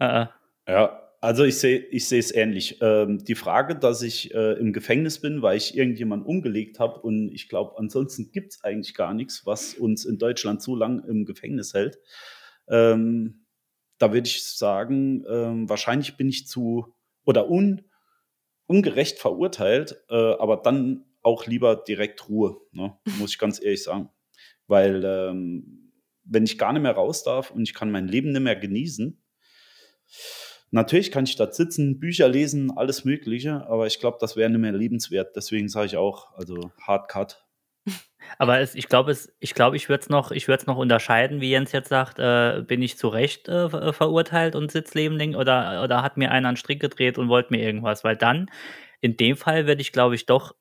[0.00, 0.26] Äh, äh.
[0.66, 2.78] Ja, also ich sehe ich sehe es ähnlich.
[2.80, 7.30] Ähm, die Frage, dass ich äh, im Gefängnis bin, weil ich irgendjemanden umgelegt habe und
[7.32, 11.26] ich glaube, ansonsten gibt es eigentlich gar nichts, was uns in Deutschland so lang im
[11.26, 11.98] Gefängnis hält.
[12.70, 13.46] Ähm,
[13.98, 16.94] da würde ich sagen, ähm, wahrscheinlich bin ich zu
[17.24, 17.82] oder un,
[18.66, 22.96] ungerecht verurteilt, äh, aber dann auch lieber direkt Ruhe, ne?
[23.18, 24.10] muss ich ganz ehrlich sagen.
[24.66, 25.92] Weil ähm,
[26.24, 29.22] wenn ich gar nicht mehr raus darf und ich kann mein Leben nicht mehr genießen,
[30.70, 34.60] Natürlich kann ich dort sitzen, Bücher lesen, alles Mögliche, aber ich glaube, das wäre nicht
[34.60, 35.34] mehr lebenswert.
[35.34, 37.47] Deswegen sage ich auch, also Hard Cut.
[38.36, 41.72] Aber es, ich glaube, ich glaube, ich würde es noch, ich noch unterscheiden, wie Jens
[41.72, 46.02] jetzt sagt, äh, bin ich zu Recht äh, ver- verurteilt und sitze lebending oder, oder
[46.02, 48.04] hat mir einer einen Strick gedreht und wollte mir irgendwas?
[48.04, 48.50] Weil dann,
[49.00, 50.54] in dem Fall, würde ich, glaube ich, doch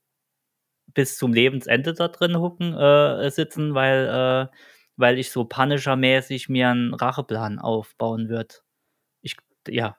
[0.93, 4.55] bis zum Lebensende da drin hucken, äh, sitzen, weil, äh,
[4.95, 8.55] weil ich so Punisher-mäßig mir einen Racheplan aufbauen würde.
[9.21, 9.35] Ich,
[9.67, 9.97] ja.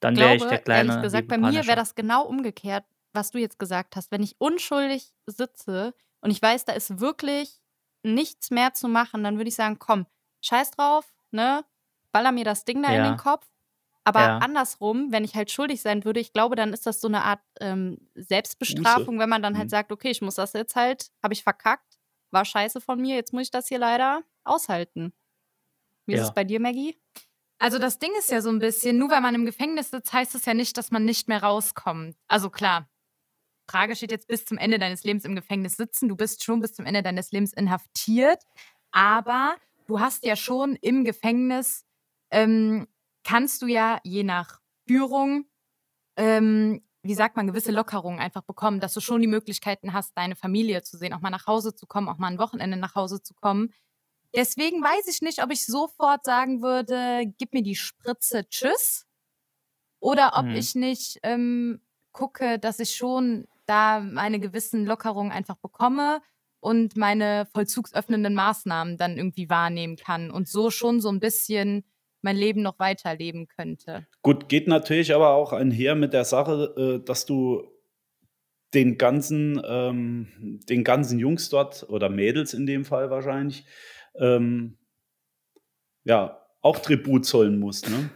[0.00, 0.88] Dann wäre ich der kleine.
[0.88, 4.10] ehrlich gesagt, bei mir wäre das genau umgekehrt, was du jetzt gesagt hast.
[4.10, 5.94] Wenn ich unschuldig sitze
[6.24, 7.60] und ich weiß, da ist wirklich
[8.02, 10.06] nichts mehr zu machen, dann würde ich sagen, komm,
[10.42, 11.64] scheiß drauf, ne?
[12.12, 13.10] Baller mir das Ding da in Ja.
[13.12, 13.46] den Kopf.
[14.04, 14.38] Aber Ja.
[14.40, 17.40] andersrum, wenn ich halt schuldig sein würde, ich glaube, dann ist das so eine Art
[17.60, 19.70] ähm, Selbstbestrafung, wenn man dann halt Mhm.
[19.70, 21.98] sagt, okay, ich muss das jetzt halt, habe ich verkackt,
[22.30, 25.12] war scheiße von mir, jetzt muss ich das hier leider aushalten.
[26.06, 26.28] Wie ist Ja.
[26.28, 26.98] es bei dir, Maggie?
[27.58, 30.34] Also das Ding ist ja so ein bisschen, nur weil man im Gefängnis sitzt, heißt
[30.34, 32.16] es ja nicht, dass man nicht mehr rauskommt.
[32.28, 32.88] Also klar,
[33.68, 36.08] Frage steht jetzt bis zum Ende deines Lebens im Gefängnis sitzen.
[36.08, 38.42] Du bist schon bis zum Ende deines Lebens inhaftiert,
[38.92, 39.56] aber
[39.86, 41.84] du hast ja schon im Gefängnis,
[42.30, 42.86] ähm,
[43.24, 45.46] kannst du ja je nach Führung,
[46.16, 50.36] ähm, wie sagt man, gewisse Lockerungen einfach bekommen, dass du schon die Möglichkeiten hast, deine
[50.36, 53.22] Familie zu sehen, auch mal nach Hause zu kommen, auch mal ein Wochenende nach Hause
[53.22, 53.72] zu kommen.
[54.34, 59.06] Deswegen weiß ich nicht, ob ich sofort sagen würde, gib mir die Spritze, tschüss.
[60.00, 60.54] Oder ob Mhm.
[60.54, 61.80] ich nicht ähm,
[62.12, 66.20] gucke, dass ich schon da meine gewissen Lockerungen einfach bekomme
[66.60, 71.84] und meine vollzugsöffnenden Maßnahmen dann irgendwie wahrnehmen kann und so schon so ein bisschen
[72.22, 74.06] mein Leben noch weiterleben könnte.
[74.22, 77.68] Gut, geht natürlich aber auch einher mit der Sache, äh, dass du
[78.72, 83.66] den ganzen, ähm, den ganzen Jungs dort oder Mädels in dem Fall wahrscheinlich,
[84.16, 84.78] ähm,
[86.04, 87.88] ja, auch Tribut zollen musst.
[87.90, 88.10] Ne?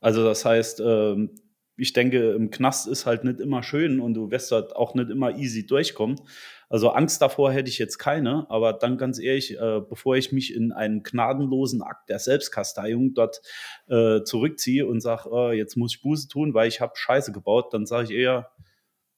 [0.00, 1.34] Also das heißt, ähm,
[1.76, 5.10] ich denke, im Knast ist halt nicht immer schön und du wirst halt auch nicht
[5.10, 6.20] immer easy durchkommen.
[6.68, 10.52] Also Angst davor hätte ich jetzt keine, aber dann ganz ehrlich, äh, bevor ich mich
[10.54, 13.40] in einen gnadenlosen Akt der Selbstkasteiung dort
[13.88, 17.72] äh, zurückziehe und sage, oh, jetzt muss ich Buße tun, weil ich habe Scheiße gebaut,
[17.72, 18.50] dann sage ich eher,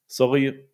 [0.06, 0.68] sorry,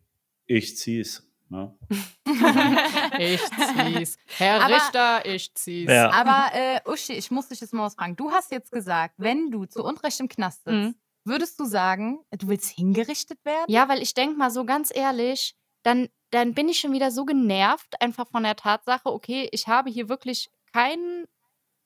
[0.47, 1.21] ich zieh's.
[1.51, 1.75] Ja.
[3.19, 4.17] ich zieh's.
[4.37, 5.89] Herr Aber- Richter, ich zieh's.
[5.89, 6.09] Ja.
[6.11, 8.15] Aber äh, Uschi, ich muss dich jetzt mal was fragen.
[8.15, 10.95] Du hast jetzt gesagt, wenn du zu Unrecht im Knast sitzt, Mhm.
[11.25, 13.65] Würdest du sagen, du willst hingerichtet werden?
[13.69, 17.25] Ja, weil ich denke mal so ganz ehrlich, dann, dann bin ich schon wieder so
[17.25, 21.25] genervt einfach von der Tatsache, okay, ich habe hier wirklich kein,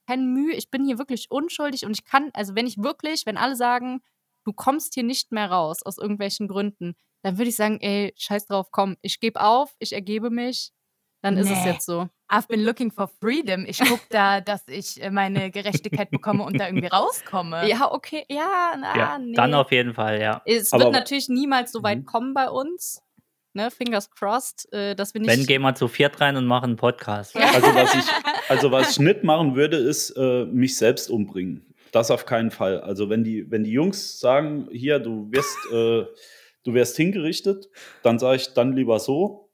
[0.08, 3.38] kein Mühe, ich bin hier wirklich unschuldig und ich kann, also wenn ich wirklich, wenn
[3.38, 4.02] alle sagen,
[4.46, 8.48] du kommst hier nicht mehr raus aus irgendwelchen Gründen, dann würde ich sagen, ey, scheiß
[8.48, 10.72] drauf, komm, ich gebe auf, ich ergebe mich,
[11.22, 11.70] dann ist es Nee.
[11.72, 12.10] jetzt so.
[12.32, 13.66] I've been looking for freedom.
[13.66, 17.68] Ich gucke da, dass ich äh, meine Gerechtigkeit bekomme und da irgendwie rauskomme.
[17.68, 19.34] Ja, okay, ja, na, ja, nee.
[19.34, 20.42] dann auf jeden Fall, ja.
[20.46, 22.06] Es Aber- wird natürlich niemals so weit Mhm.
[22.06, 23.02] kommen bei uns.
[23.54, 25.32] Ne, fingers crossed, äh, dass wir nicht.
[25.32, 27.36] Wenn, gehen wir zu viert rein und machen einen Podcast.
[27.36, 28.04] Also was ich,
[28.50, 31.66] also was ich nicht machen würde, ist äh, mich selbst umbringen.
[31.92, 32.80] Das auf keinen Fall.
[32.82, 36.06] Also wenn die, wenn die Jungs sagen, hier, du wirst, äh,
[36.64, 37.70] du wirst hingerichtet,
[38.04, 39.49] dann sage ich dann lieber so,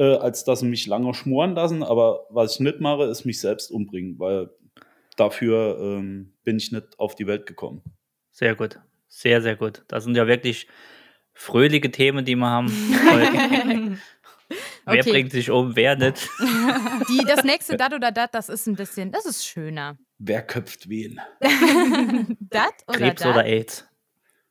[0.00, 1.82] äh, als dass sie mich lange schmoren lassen.
[1.82, 4.48] Aber was ich nicht mache, ist mich selbst umbringen, weil
[5.16, 7.82] dafür ähm, bin ich nicht auf die Welt gekommen.
[8.30, 8.80] Sehr gut.
[9.08, 9.82] Sehr, sehr gut.
[9.88, 10.66] Das sind ja wirklich
[11.34, 12.68] fröhliche Themen, die wir haben.
[14.86, 15.10] Wer Okay.
[15.12, 16.28] bringt sich um, wer nicht?
[17.08, 19.96] Die, das nächste Dat oder Dat, das ist ein bisschen, das ist schöner.
[20.18, 21.20] Wer köpft wen?
[22.40, 23.32] Dat oder Krebs Dat?
[23.34, 23.86] oder AIDS?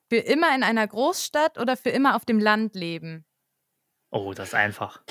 [0.08, 3.26] Für immer in einer Großstadt oder für immer auf dem Land leben?
[4.12, 5.02] Oh, das ist einfach.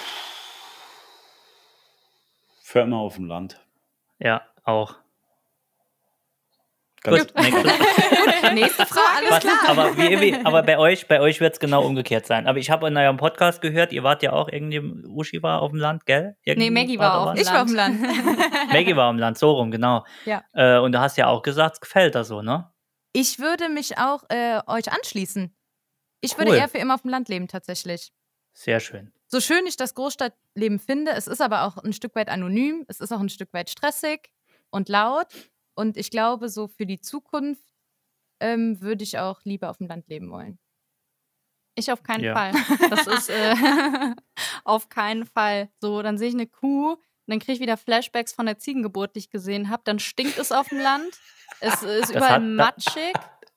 [2.63, 3.61] Für immer auf dem Land.
[4.19, 4.97] Ja, auch.
[7.03, 7.35] Ganz Gut,
[8.55, 8.85] nächste.
[8.87, 9.27] Frage.
[9.31, 12.49] Was, aber, wie, wie, aber bei euch, bei euch wird es genau umgekehrt sein.
[12.49, 15.71] Aber ich habe in eurem Podcast gehört, ihr wart ja auch irgendwie, Uschi war auf
[15.71, 16.37] dem Land, gell?
[16.43, 18.01] Irgendwie Nee, Maggie war da auf dem Ich war auf dem Land.
[18.73, 20.05] Maggie war im Land, so rum, genau.
[20.25, 20.43] Ja.
[20.53, 22.71] Äh, und du hast ja auch gesagt, es gefällt da so, ne?
[23.13, 25.57] Ich würde mich auch äh, euch anschließen.
[26.21, 26.39] Ich Cool.
[26.47, 28.13] würde eher für immer auf dem Land leben, tatsächlich.
[28.61, 29.13] Sehr schön.
[29.29, 32.99] So schön ich das Großstadtleben finde, es ist aber auch ein Stück weit anonym, es
[32.99, 34.31] ist auch ein Stück weit stressig
[34.71, 35.29] und laut.
[35.77, 37.63] Und ich glaube, so für die Zukunft
[38.41, 40.59] ähm, würde ich auch lieber auf dem Land leben wollen.
[41.77, 42.35] Ich auf keinen Ja.
[42.35, 42.53] Fall.
[42.91, 43.55] Das ist äh,
[44.65, 45.69] auf keinen Fall.
[45.81, 46.99] So, dann sehe ich eine Kuh, und
[47.29, 49.83] dann kriege ich wieder Flashbacks von der Ziegengeburt, die ich gesehen habe.
[49.85, 51.21] Dann stinkt es auf dem Land.
[51.61, 53.13] Es ist überall hat- matschig.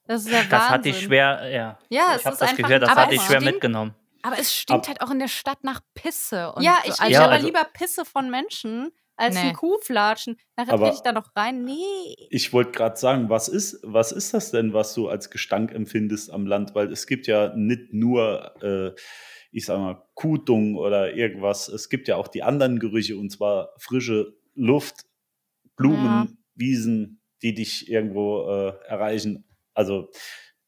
[0.06, 0.70] Das ist der Das Wahnsinn.
[0.70, 1.80] hatte ich schwer, ja.
[1.90, 3.96] Ja, es ich habe ist das einfach gehört, das hatte ich es schwer stinkt- mitgenommen.
[4.24, 6.52] Aber es stinkt Ab- halt auch in der Stadt nach Pisse.
[6.54, 6.92] Und ja, so.
[6.92, 9.50] ich Also, will Ja, aber also- lieber Pisse von Menschen als Nee.
[9.50, 10.38] ein Kuhflatschen.
[10.56, 11.64] Nachher Aber- trete ich da noch rein.
[11.64, 12.16] Nee.
[12.30, 16.32] Ich wollte gerade sagen, was ist, was ist das denn, was du als Gestank empfindest
[16.32, 16.74] am Land?
[16.76, 19.00] Weil es gibt ja nicht nur, äh,
[19.52, 21.68] ich sag mal, Kuhdung oder irgendwas.
[21.68, 25.06] Es gibt ja auch die anderen Gerüche und zwar frische Luft,
[25.76, 26.28] Blumen, Ja.
[26.56, 29.46] Wiesen, die dich irgendwo äh, erreichen.
[29.74, 30.10] Also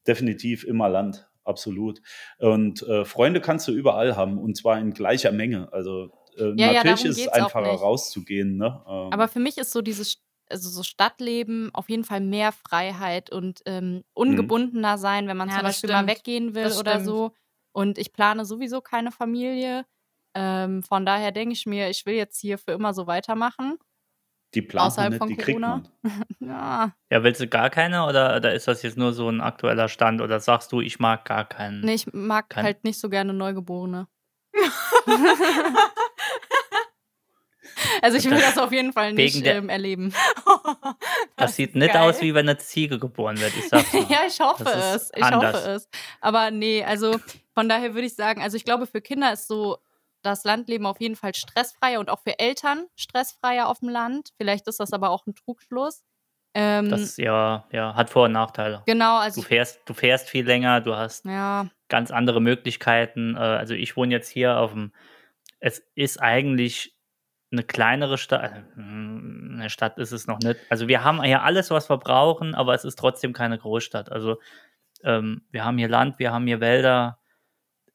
[0.08, 2.02] definitiv immer Land, absolut.
[2.40, 5.72] Und äh, Freunde kannst du überall haben und zwar in gleicher Menge.
[5.74, 8.58] Also äh, Ja, ja, natürlich darum ist es einfacher rauszugehen.
[8.58, 8.82] Ne?
[8.88, 13.32] Ähm, Aber für mich ist so dieses also so Stadtleben auf jeden Fall mehr Freiheit
[13.32, 16.20] und ähm, ungebundener sein, wenn man Ja, zum Beispiel mal stimmt.
[16.20, 17.06] weggehen will Das oder stimmt.
[17.06, 17.32] so.
[17.72, 19.86] Und ich plane sowieso keine Familie.
[20.36, 23.78] Ähm, von daher denke ich mir, ich will jetzt hier für immer so weitermachen.
[24.56, 25.84] Die plant man außerhalb nicht, von die kriegt Corona.
[26.02, 26.24] man.
[26.40, 29.88] Ja, Ja, willst du gar keine oder, oder ist das jetzt nur so ein aktueller
[29.90, 31.82] Stand oder sagst du, ich mag gar keinen?
[31.82, 34.08] nee, ich mag Kein- halt nicht so gerne Neugeborene.
[38.02, 40.14] also ich will das auf jeden Fall nicht ähm, erleben.
[41.38, 42.02] das sieht nicht geil.
[42.10, 43.54] aus, wie wenn eine Ziege geboren wird.
[43.58, 44.06] Ich sag's mal.
[44.10, 45.12] ja, ich hoffe Das es.
[45.16, 45.56] Ich anders.
[45.56, 45.90] hoffe es.
[46.22, 47.18] Aber nee, also
[47.54, 49.78] von daher würde ich sagen, also ich glaube, für Kinder ist so
[50.24, 54.30] das Landleben auf jeden Fall stressfreier und auch für Eltern stressfreier auf dem Land.
[54.38, 56.04] Vielleicht ist das aber auch ein Trugschluss.
[56.56, 58.84] Ähm, Das ja, ja, hat Vor- und Nachteile.
[58.86, 63.36] genau, Du also fährst, du fährst viel länger, du hast ja, ganz andere Möglichkeiten.
[63.36, 64.94] Äh, Also ich wohne jetzt hier auf dem,
[65.60, 66.96] es ist eigentlich
[67.52, 70.60] eine kleinere Stadt, also, mm, eine Stadt ist es noch nicht.
[70.70, 74.12] Also wir haben hier alles, was wir brauchen, aber es ist trotzdem keine Großstadt.
[74.12, 74.38] Also
[75.04, 77.20] ähm, wir haben hier Land, wir haben hier Wälder.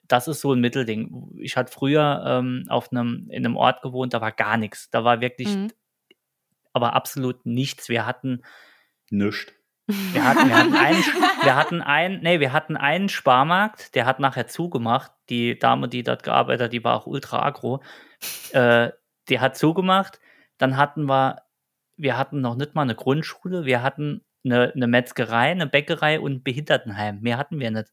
[0.08, 1.30] Das ist so ein Mittelding.
[1.38, 4.90] Ich hatte früher ähm, auf einem, in einem Ort gewohnt, da war gar nichts.
[4.90, 5.70] Da war wirklich, Mhm.
[6.72, 7.88] aber absolut nichts.
[7.88, 8.42] Wir hatten
[9.10, 9.52] Nischt.
[9.86, 11.02] wir hatten, wir hatten einen,
[11.42, 15.12] wir hatten einen, nee, wir hatten einen Sparmarkt, der hat nachher zugemacht.
[15.30, 17.82] Die Dame, die dort gearbeitet hat, die war auch ultra agro.
[18.52, 18.90] Äh,
[19.28, 20.20] die hat zugemacht.
[20.58, 21.42] Dann hatten wir,
[21.96, 23.64] wir hatten noch nicht mal eine Grundschule.
[23.64, 27.20] Wir hatten eine, eine Metzgerei, eine Bäckerei und ein Behindertenheim.
[27.20, 27.88] Mehr hatten wir nicht.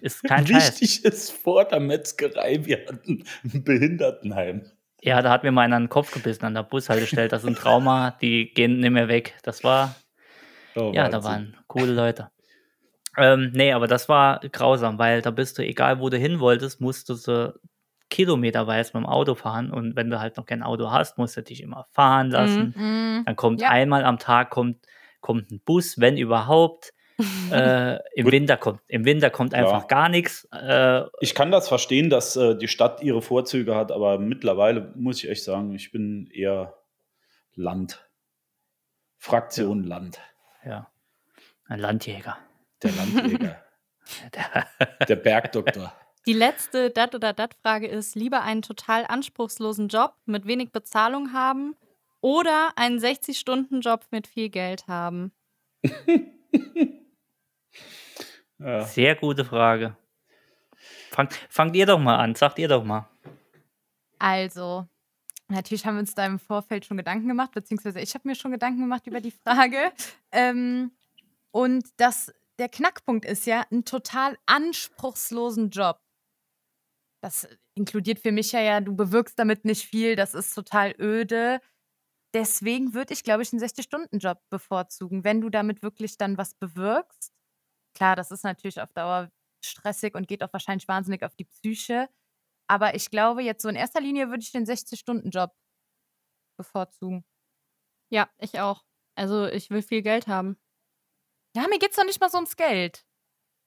[0.00, 0.80] Ist kein Scheiß.
[0.80, 4.64] Wichtig ist vor der Metzgerei, wir hatten ein Behindertenheim.
[5.00, 7.28] Ja, da hat mir mal einer den Kopf gebissen an der Bushaltestelle.
[7.28, 9.34] Das ist ein Trauma, die gehen nicht mehr weg.
[9.42, 9.96] Das war,
[10.74, 12.30] Oh, ja, da waren coole Leute.
[13.18, 16.80] Ähm, nee, aber das war grausam, weil da bist du, egal wo du hin wolltest,
[16.80, 17.52] musstest du
[18.08, 19.70] kilometerweise mit dem Auto fahren.
[19.70, 22.74] Und wenn du halt noch kein Auto hast, musst du dich immer fahren lassen.
[22.76, 23.22] Mhm.
[23.26, 23.70] Dann kommt Ja.
[23.70, 24.86] einmal am Tag kommt,
[25.20, 26.92] kommt ein Bus, wenn überhaupt.
[27.50, 28.32] Äh, Im Gut.
[28.32, 29.86] Winter kommt, im Winter kommt einfach Ja.
[29.86, 30.46] gar nichts.
[30.52, 35.22] Äh, Ich kann das verstehen, dass äh, die Stadt ihre Vorzüge hat, aber mittlerweile muss
[35.22, 36.74] ich echt sagen, ich bin eher
[37.54, 38.08] Land.
[39.18, 40.18] Fraktion Land.
[40.64, 40.90] ja,
[41.66, 42.36] ein Landjäger.
[42.82, 43.62] Der Landjäger.
[44.34, 44.66] Der,
[45.08, 45.92] der Bergdoktor.
[46.26, 51.76] Die letzte Dat- oder Dat-Frage ist: lieber einen total anspruchslosen Job mit wenig Bezahlung haben
[52.20, 55.32] oder einen 60-Stunden-Job mit viel Geld haben?
[58.62, 58.84] Ja.
[58.84, 59.96] Sehr gute Frage.
[61.10, 63.08] Fangt, fangt ihr doch mal an, sagt ihr doch mal.
[64.18, 64.86] Also,
[65.48, 68.52] natürlich haben wir uns da im Vorfeld schon Gedanken gemacht, beziehungsweise ich habe mir schon
[68.52, 69.92] Gedanken gemacht über die Frage.
[70.34, 70.92] Ähm,
[71.50, 76.00] und das, der Knackpunkt ist ja, einen total anspruchslosen Job.
[77.20, 81.60] Das inkludiert für mich ja, ja, du bewirkst damit nicht viel, das ist total öde.
[82.32, 87.30] Deswegen würde ich, glaube ich, einen 60-Stunden-Job bevorzugen, wenn du damit wirklich dann was bewirkst.
[87.94, 89.30] Klar, das ist natürlich auf Dauer
[89.64, 92.08] stressig und geht auch wahrscheinlich wahnsinnig auf die Psyche.
[92.68, 95.52] Aber ich glaube, jetzt so in erster Linie würde ich den 60-Stunden-Job
[96.56, 97.24] bevorzugen.
[98.10, 98.84] Ja, ich auch.
[99.14, 100.56] Also, ich will viel Geld haben.
[101.54, 103.04] Ja, mir geht es doch nicht mal so ums Geld.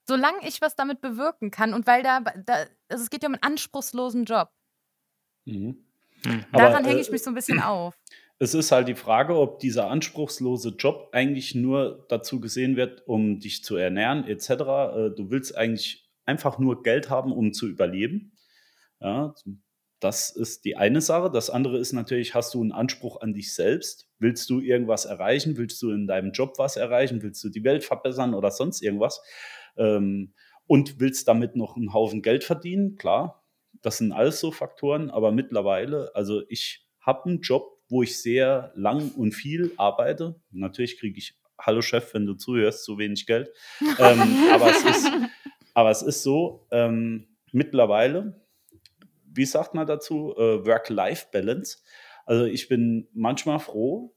[0.08, 3.36] Solange ich was damit bewirken kann und weil da, da also es geht ja um
[3.36, 4.52] einen anspruchslosen Job.
[5.46, 5.86] Mhm.
[6.24, 6.46] Hm.
[6.52, 8.00] Aber, Daran hänge äh, ich mich so ein bisschen auf.
[8.38, 13.40] Es ist halt die Frage, ob dieser anspruchslose Job eigentlich nur dazu gesehen wird, um
[13.40, 14.50] dich zu ernähren etc.
[14.50, 14.56] Äh,
[15.16, 18.34] Du willst eigentlich einfach nur Geld haben, um zu überleben.
[19.00, 19.34] Ja,
[20.00, 21.32] das ist die eine Sache.
[21.32, 24.10] Das andere ist natürlich, hast du einen Anspruch an dich selbst?
[24.20, 25.58] Willst du irgendwas erreichen?
[25.58, 27.22] Willst du in deinem Job was erreichen?
[27.22, 29.22] Willst du die Welt verbessern oder sonst irgendwas?
[29.78, 30.34] Ähm,
[30.68, 32.98] und willst damit noch einen Haufen Geld verdienen?
[32.98, 33.44] Klar,
[33.82, 38.72] das sind alles so Faktoren, aber mittlerweile, also ich habe einen Job, wo ich sehr
[38.76, 40.40] lang und viel arbeite.
[40.52, 43.50] Natürlich kriege ich, hallo Chef, wenn du zuhörst, zu wenig Geld.
[44.00, 45.12] ähm, aber, es ist,
[45.74, 48.46] aber es ist so, ähm, mittlerweile,
[49.32, 51.80] wie sagt man dazu, äh, Work-Life-Balance.
[52.26, 54.16] Also ich bin manchmal froh,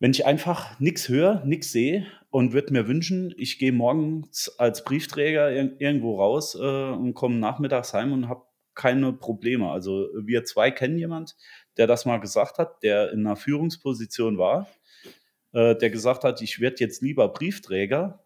[0.00, 4.84] wenn ich einfach nichts höre, nichts sehe und würde mir wünschen, ich gehe morgens als
[4.84, 8.42] Briefträger ir irgendwo raus äh, und komme nachmittags heim und habe
[8.74, 9.70] keine Probleme.
[9.70, 11.36] Also wir zwei kennen jemand,
[11.78, 14.68] der das mal gesagt hat, der in einer Führungsposition war,
[15.52, 18.24] äh, der gesagt hat, ich werde jetzt lieber Briefträger,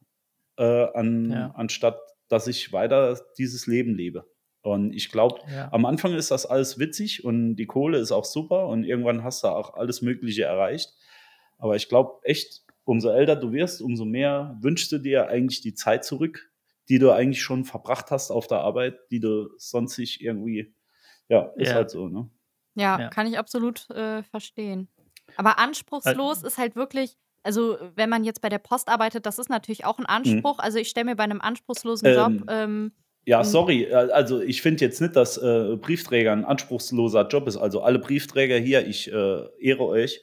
[0.59, 1.51] äh, an, Ja.
[1.57, 1.99] anstatt
[2.29, 4.25] dass ich weiter dieses Leben lebe.
[4.63, 5.71] Und ich glaube, Ja.
[5.71, 9.45] am Anfang ist das alles witzig und die Kohle ist auch super und irgendwann hast
[9.45, 10.95] du auch alles Mögliche erreicht.
[11.59, 15.75] Aber ich glaube echt, umso älter du wirst, umso mehr wünschst du dir eigentlich die
[15.75, 16.51] Zeit zurück,
[16.89, 20.75] die du eigentlich schon verbracht hast auf der Arbeit, die du sonst nicht irgendwie,
[21.29, 21.75] ja, ist Ja.
[21.77, 22.31] halt so, ne?
[22.75, 23.09] Ja, Ja.
[23.09, 24.89] kann ich absolut äh, verstehen.
[25.37, 29.49] Aber anspruchslos ist halt wirklich, also wenn man jetzt bei der Post arbeitet, das ist
[29.51, 30.59] natürlich auch ein Anspruch.
[30.59, 32.93] Also ich stelle mir bei einem anspruchslosen Ähm, Job, ähm,
[33.25, 33.45] Ja, Mhm.
[33.45, 37.57] sorry, also ich finde jetzt nicht, dass äh, Briefträger ein anspruchsloser Job ist.
[37.57, 40.21] Also alle Briefträger hier, ich äh, ehre euch.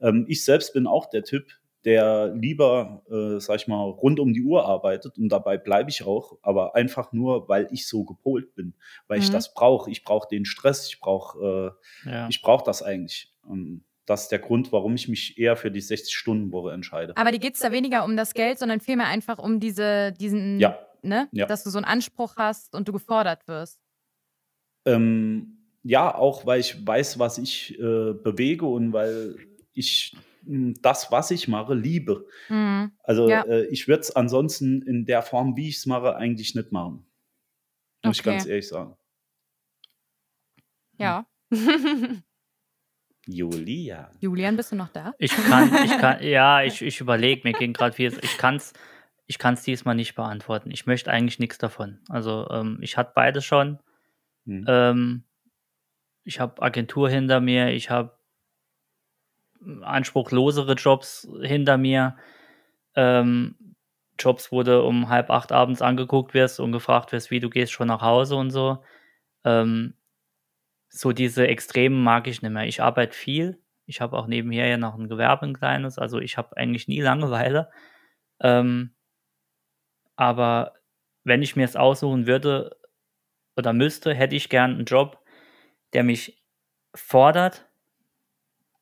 [0.00, 1.46] Ähm, ich selbst bin auch der Typ,
[1.84, 6.04] der lieber, äh, sag ich mal, rund um die Uhr arbeitet und dabei bleibe ich
[6.04, 8.74] auch, aber einfach nur, weil ich so gepolt bin,
[9.08, 9.32] weil ich Mhm.
[9.32, 9.90] das brauche.
[9.90, 11.74] Ich brauche den Stress, ich brauche
[12.06, 12.28] äh, Ja.
[12.28, 13.32] ich brauche das eigentlich.
[13.42, 17.16] Und das ist der Grund, warum ich mich eher für die 60-Stunden-Woche entscheide.
[17.16, 20.58] Aber dir geht es da weniger um das Geld, sondern vielmehr einfach um diese, diesen,
[20.60, 20.78] Ja.
[21.02, 21.28] ne?
[21.32, 21.46] Ja.
[21.46, 23.78] Dass du so einen Anspruch hast und du gefordert wirst.
[24.86, 29.36] Ähm, ja, auch weil ich weiß, was ich äh, bewege und weil
[29.72, 32.26] ich das, was ich mache, liebe.
[32.48, 32.92] Mhm.
[33.02, 33.42] Also Ja.
[33.42, 37.06] äh, ich würde es ansonsten in der Form, wie ich es mache, eigentlich nicht machen.
[38.02, 38.30] Muss ich Okay.
[38.30, 38.96] ganz ehrlich sagen.
[40.98, 41.26] ja.
[43.26, 44.10] Julia.
[44.20, 45.14] Julian, bist du noch da?
[45.18, 48.16] Ich kann, ich kann, ja, ich, ich überlege, mir ging gerade viel.
[48.22, 48.72] Ich kann es
[49.26, 50.72] ich kann's diesmal nicht beantworten.
[50.72, 52.00] Ich möchte eigentlich nichts davon.
[52.08, 53.78] Also, ähm, ich hatte beides schon.
[54.44, 54.64] Hm.
[54.66, 55.24] Ähm,
[56.24, 58.18] ich habe Agentur hinter mir, ich habe
[59.82, 62.16] anspruchlosere Jobs hinter mir.
[62.94, 63.56] Ähm,
[64.18, 67.72] Jobs, wo du um halb acht abends angeguckt wirst und gefragt wirst, wie du gehst
[67.72, 68.82] schon nach Hause und so.
[69.44, 69.94] Ähm,
[70.90, 72.66] so diese Extremen mag ich nicht mehr.
[72.66, 75.98] Ich arbeite viel, Ich habe auch nebenher ja noch ein Gewerbe, ein kleines.
[75.98, 77.70] Also ich habe eigentlich nie Langeweile.
[78.40, 78.94] Ähm,
[80.16, 80.74] aber
[81.24, 82.76] wenn ich mir es aussuchen würde
[83.56, 85.24] oder müsste, hätte ich gern einen Job,
[85.92, 86.42] der mich
[86.94, 87.69] fordert,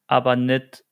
[0.08, 0.84] aber nicht,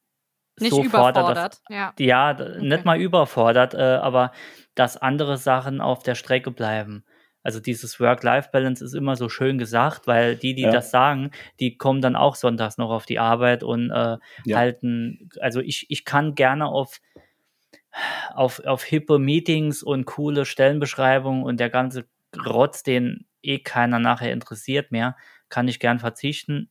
[0.60, 1.60] Nicht so fordert, dass, überfordert.
[1.70, 1.94] Ja.
[1.98, 4.32] ja, d- nicht mal überfordert, äh, aber
[4.76, 7.04] dass andere Sachen auf der Strecke bleiben.
[7.42, 10.70] Also dieses Work-Life-Balance ist immer so schön gesagt, weil die, die Ja.
[10.72, 14.56] das sagen, die kommen dann auch sonntags noch auf die Arbeit und äh, Ja.
[14.58, 17.00] halten, also ich, ich kann gerne auf,
[18.34, 22.06] auf, auf hippe Meetings und coole Stellenbeschreibungen und der ganze
[22.44, 25.16] Rotz, den eh keiner nachher interessiert mehr,
[25.48, 26.68] kann ich gern verzichten.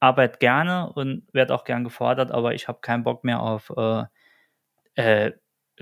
[0.00, 4.04] Arbeite gerne und werde auch gern gefordert, aber ich habe keinen Bock mehr auf äh,
[4.94, 5.32] äh,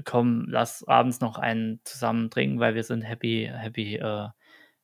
[0.05, 4.29] komm, lass abends noch einen zusammen trinken, weil wir sind happy, happy, äh,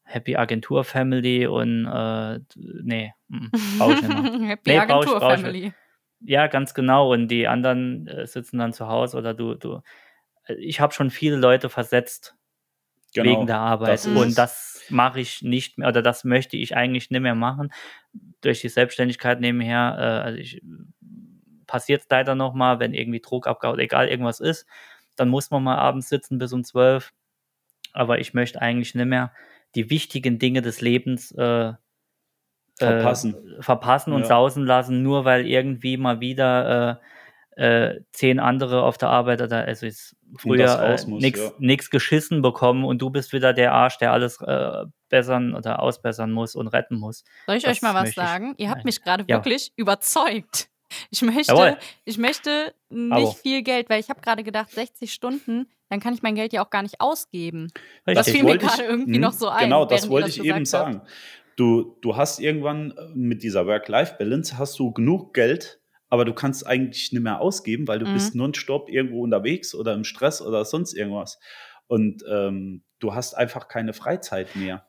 [0.04, 2.40] happy Agentur Family und äh,
[2.82, 3.46] nee, mm,
[3.78, 4.22] brauch ich nicht mehr.
[4.48, 5.72] Happy Nee, brauch ich- Agentur brauch ich Family.
[6.20, 7.12] Ja, ganz genau.
[7.12, 9.80] Und die anderen äh, sitzen dann zu Hause oder du, du.
[10.58, 12.34] Ich habe schon viele Leute versetzt
[13.14, 14.06] Genau, wegen der Arbeit.
[14.06, 17.72] und das mache ich nicht mehr oder das möchte ich eigentlich nicht mehr machen.
[18.40, 20.62] Durch die Selbstständigkeit nebenher, äh, also ich
[21.66, 24.66] passiert es leider nochmal, wenn irgendwie Druckabgabe oder egal irgendwas ist,
[25.16, 27.12] dann muss man mal abends sitzen bis um zwölf.
[27.92, 29.32] Aber ich möchte eigentlich nicht mehr
[29.74, 31.72] die wichtigen Dinge des Lebens äh,
[32.76, 33.34] Verpassen.
[33.58, 34.26] äh, verpassen und Ja.
[34.28, 37.04] sausen lassen, nur weil irgendwie mal wieder äh,
[37.56, 41.52] äh, zehn andere auf der Arbeit oder also ist früher das äh, nichts ja.
[41.58, 46.32] nix geschissen bekommen und du bist wieder der Arsch, der alles äh, bessern oder ausbessern
[46.32, 47.22] muss und retten muss.
[47.46, 48.54] Soll ich Das euch mal was möchte ich- sagen?
[48.58, 48.84] Ihr habt Nein.
[48.86, 49.36] mich gerade Ja.
[49.36, 50.68] wirklich überzeugt.
[51.10, 51.76] Ich möchte, Jawohl.
[52.04, 53.32] ich möchte nicht Abo.
[53.32, 56.64] viel Geld, weil ich habe gerade gedacht, 60 Stunden, dann kann ich mein Geld ja
[56.64, 57.72] auch gar nicht ausgeben.
[58.04, 58.34] Das Richtig.
[58.34, 59.64] fiel mir gerade irgendwie Mhm, noch so ein.
[59.64, 60.66] Genau, das wollte ich eben habt.
[60.68, 61.02] sagen.
[61.56, 65.80] Du, du hast irgendwann äh, mit dieser Work-Life-Balance hast du genug Geld,
[66.14, 68.12] aber du kannst eigentlich nicht mehr ausgeben, weil du Mhm.
[68.12, 71.40] bist nonstop irgendwo unterwegs oder im Stress oder sonst irgendwas.
[71.88, 74.86] Und ähm, du hast einfach keine Freizeit mehr.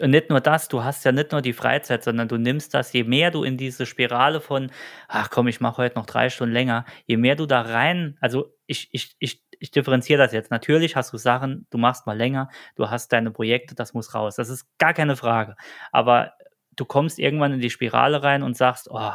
[0.00, 2.92] Und nicht nur das, du hast ja nicht nur die Freizeit, sondern du nimmst das,
[2.94, 4.70] je mehr du in diese Spirale von,
[5.08, 8.54] ach komm, ich mache heute noch drei Stunden länger, je mehr du da rein, also
[8.66, 10.50] ich, ich, ich, ich differenziere das jetzt.
[10.50, 14.36] Natürlich hast du Sachen, du machst mal länger, du hast deine Projekte, das muss raus.
[14.36, 15.54] Das ist gar keine Frage.
[15.92, 16.32] Aber
[16.72, 19.12] du kommst irgendwann in die Spirale rein und sagst, oh,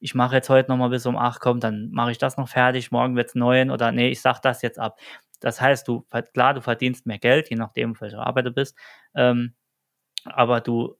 [0.00, 2.48] ich mache jetzt heute noch mal bis um acht, komm, dann mache ich das noch
[2.48, 4.98] fertig, morgen wird's neun oder nee, ich sag das jetzt ab.
[5.40, 8.76] Das heißt, du, klar, du verdienst mehr Geld, je nachdem, auf welcher Arbeit du bist.
[9.14, 9.54] Ähm,
[10.24, 10.96] aber du,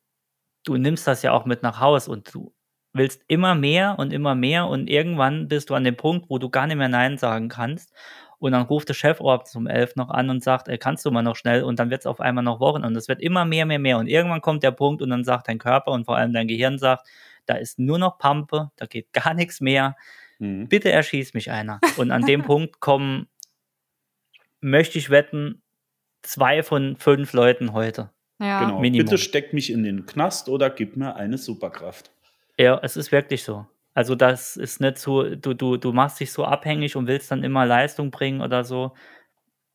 [0.65, 2.55] du nimmst das ja auch mit nach Haus und du
[2.93, 6.49] willst immer mehr und immer mehr und irgendwann bist du an dem Punkt, wo du
[6.51, 7.93] gar nicht mehr Nein sagen kannst.
[8.39, 11.11] Und dann ruft der Chef abends um elf noch an und sagt, ey, kannst du
[11.11, 11.63] mal noch schnell?
[11.65, 13.99] Und dann wird es auf einmal noch Wochen und es wird immer mehr, mehr, mehr.
[13.99, 16.79] Und irgendwann kommt der Punkt und dann sagt dein Körper und vor allem dein Gehirn
[16.79, 17.09] sagt,
[17.47, 19.97] da ist nur noch Pampe, da geht gar nichts mehr.
[20.39, 20.69] Mhm.
[20.69, 21.81] Bitte erschieß mich einer.
[21.97, 23.29] Und an dem Punkt kommen,
[24.61, 25.63] möchte ich wetten,
[26.23, 28.11] zwei von fünf Leuten heute.
[28.41, 28.65] Ja.
[28.65, 28.81] Genau.
[28.81, 29.07] Minimum.
[29.07, 32.11] Bitte steck mich in den Knast oder gib mir eine Superkraft.
[32.59, 33.67] Ja, es ist wirklich so.
[33.95, 37.45] Also das ist nicht so, du, du, du machst dich so abhängig und willst dann
[37.45, 38.93] immer Leistung bringen oder so.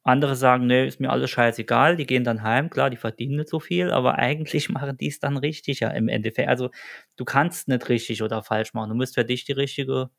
[0.10, 3.50] Andere sagen, nee, ist mir alles scheißegal, die gehen dann heim, klar, die verdienen nicht
[3.50, 6.50] so viel, aber eigentlich machen die es dann richtig ja im Endeffekt.
[6.50, 6.70] Also
[7.18, 8.90] du kannst nicht richtig oder falsch machen.
[8.90, 10.10] Du musst für dich die richtige,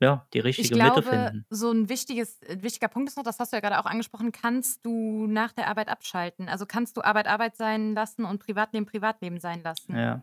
[0.00, 1.46] ja, die Ich richtige Mitte glaube, finden.
[1.50, 4.32] so ein wichtiges, äh, wichtiger Punkt ist noch, das hast du ja gerade auch angesprochen,
[4.32, 6.48] kannst du nach der Arbeit abschalten.
[6.48, 9.96] Also kannst du Arbeit Arbeit sein lassen und Privatleben Privatleben sein lassen.
[9.96, 10.22] Ja.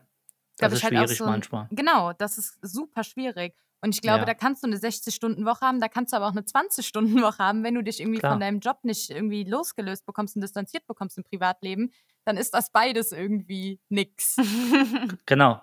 [0.58, 1.68] Das ist halt auch schwierig so ein- manchmal.
[1.72, 3.54] Genau, das ist super schwierig.
[3.82, 4.26] Und ich glaube, Ja.
[4.26, 7.76] da kannst du eine 60-Stunden-Woche haben, da kannst du aber auch eine 20-Stunden-Woche haben, wenn
[7.76, 8.32] du dich irgendwie Klar.
[8.34, 11.92] von deinem Job nicht irgendwie losgelöst bekommst und distanziert bekommst im Privatleben,
[12.24, 14.38] dann ist das beides irgendwie nix.
[15.28, 15.62] Genau,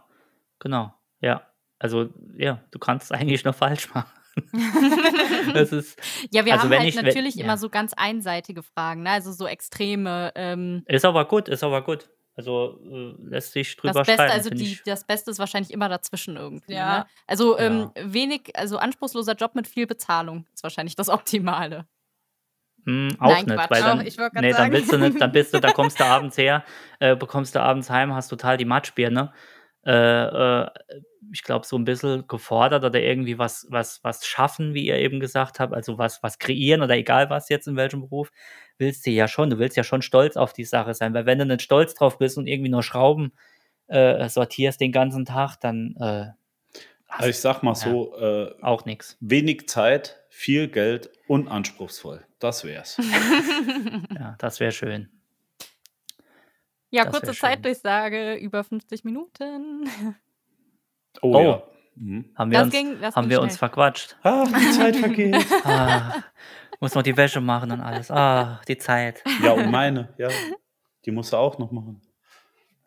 [0.60, 1.42] genau, ja.
[1.80, 4.10] Also, ja, du kannst es eigentlich nur falsch machen.
[5.54, 5.98] das ist,
[6.30, 7.44] Ja, wir Also haben wenn halt ich- wenn- natürlich ja.
[7.44, 9.10] immer so ganz einseitige Fragen, ne?
[9.10, 10.32] also so extreme.
[10.36, 12.08] Ähm, ist aber gut, ist aber gut.
[12.34, 15.88] Also, äh, lässt sich drüber das Beste, streiten, also die, das Beste ist wahrscheinlich immer
[15.88, 16.74] dazwischen irgendwie.
[16.74, 17.00] Ja.
[17.00, 17.06] Ne?
[17.26, 21.86] Also ähm, wenig, also anspruchsloser Job mit viel Bezahlung ist wahrscheinlich das Optimale.
[22.86, 23.70] Hm, auch Nein, nicht, Quatsch.
[23.70, 24.72] weil dann, Auch, nee, dann sagen.
[24.72, 26.64] willst du nicht, dann bist du, da kommst du abends her,
[26.98, 29.32] äh, bekommst du abends heim, hast total die Matschbirne.
[29.84, 30.70] Äh, äh,
[31.32, 35.20] ich glaube, so ein bisschen gefordert oder irgendwie was, was, was schaffen, wie ihr eben
[35.20, 38.30] gesagt habt, also was, was kreieren oder egal was jetzt in welchem Beruf,
[38.82, 39.48] willst du ja schon.
[39.48, 42.18] Du willst ja schon stolz auf die Sache sein, weil wenn du nicht stolz drauf
[42.18, 43.32] bist und irgendwie nur Schrauben
[43.86, 46.26] äh, sortierst den ganzen Tag, dann äh,
[47.08, 49.16] Also ich sag mal so, äh, auch nichts.
[49.20, 52.24] wenig Zeit, viel Geld und anspruchsvoll.
[52.38, 52.98] Das wär's.
[54.18, 55.08] Ja, das wäre schön.
[56.90, 57.32] Ja, Das kurze.
[57.38, 59.88] Zeitdurchsage, über 50 Minuten.
[61.22, 61.40] Oh, Oh.
[61.42, 61.62] ja.
[61.94, 62.30] Mhm.
[62.36, 64.16] Haben wir, Das uns, ging- das haben ging wir uns verquatscht.
[64.22, 65.36] Ah, die Zeit vergeht.
[65.64, 66.22] Ah,
[66.82, 68.10] muss noch die Wäsche machen und alles.
[68.10, 69.22] Ah, die Zeit.
[69.42, 70.28] ja, und meine, ja.
[71.06, 72.02] Die musst du auch noch machen.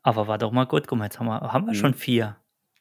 [0.03, 0.87] Aber war doch mal gut.
[0.87, 1.77] Guck mal, jetzt haben wir, haben wir Mhm.
[1.77, 2.37] schon vier.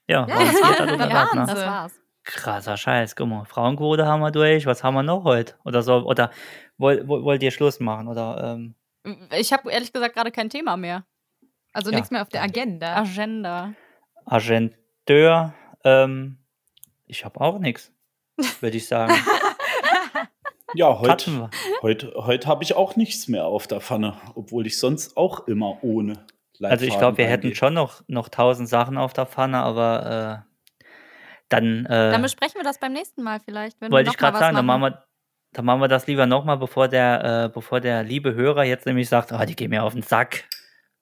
[0.06, 1.46] Ja, Ja, waren das vier war- dann oder ja, was, ne?
[1.46, 2.00] Das war's.
[2.24, 3.44] Krasser Scheiß, guck mal.
[3.44, 4.66] Frauenquote haben wir durch.
[4.66, 5.54] Was haben wir noch heute?
[5.64, 6.30] Oder so, oder
[6.78, 8.08] woll, woll, wollt ihr Schluss machen?
[8.08, 8.74] Oder ähm,
[9.38, 11.04] Ich habe ehrlich gesagt gerade kein Thema mehr.
[11.72, 11.96] Also Ja.
[11.96, 12.96] nichts mehr auf der Agenda.
[12.96, 13.72] Agenda.
[14.26, 15.54] Agenteur?
[15.84, 16.38] Ähm,
[17.06, 17.92] ich habe auch nichts,
[18.60, 19.12] würde ich sagen.
[20.74, 21.50] Ja, heute,
[21.82, 25.78] heute, heute habe ich auch nichts mehr auf der Pfanne, obwohl ich sonst auch immer
[25.82, 26.14] ohne
[26.58, 30.44] Leitfaden Also ich glaube, wir hätten schon noch, noch tausend Sachen auf der Pfanne, aber
[30.44, 30.84] äh,
[31.48, 33.80] dann, äh, Dann besprechen wir das beim nächsten Mal vielleicht.
[33.80, 34.82] Wenn wollte wir ich gerade sagen, dann machen.
[34.82, 35.04] wir,
[35.52, 39.08] dann machen wir das lieber nochmal, bevor der, äh, bevor der liebe Hörer jetzt nämlich
[39.08, 40.44] sagt, oh, die gehen mir auf den Sack,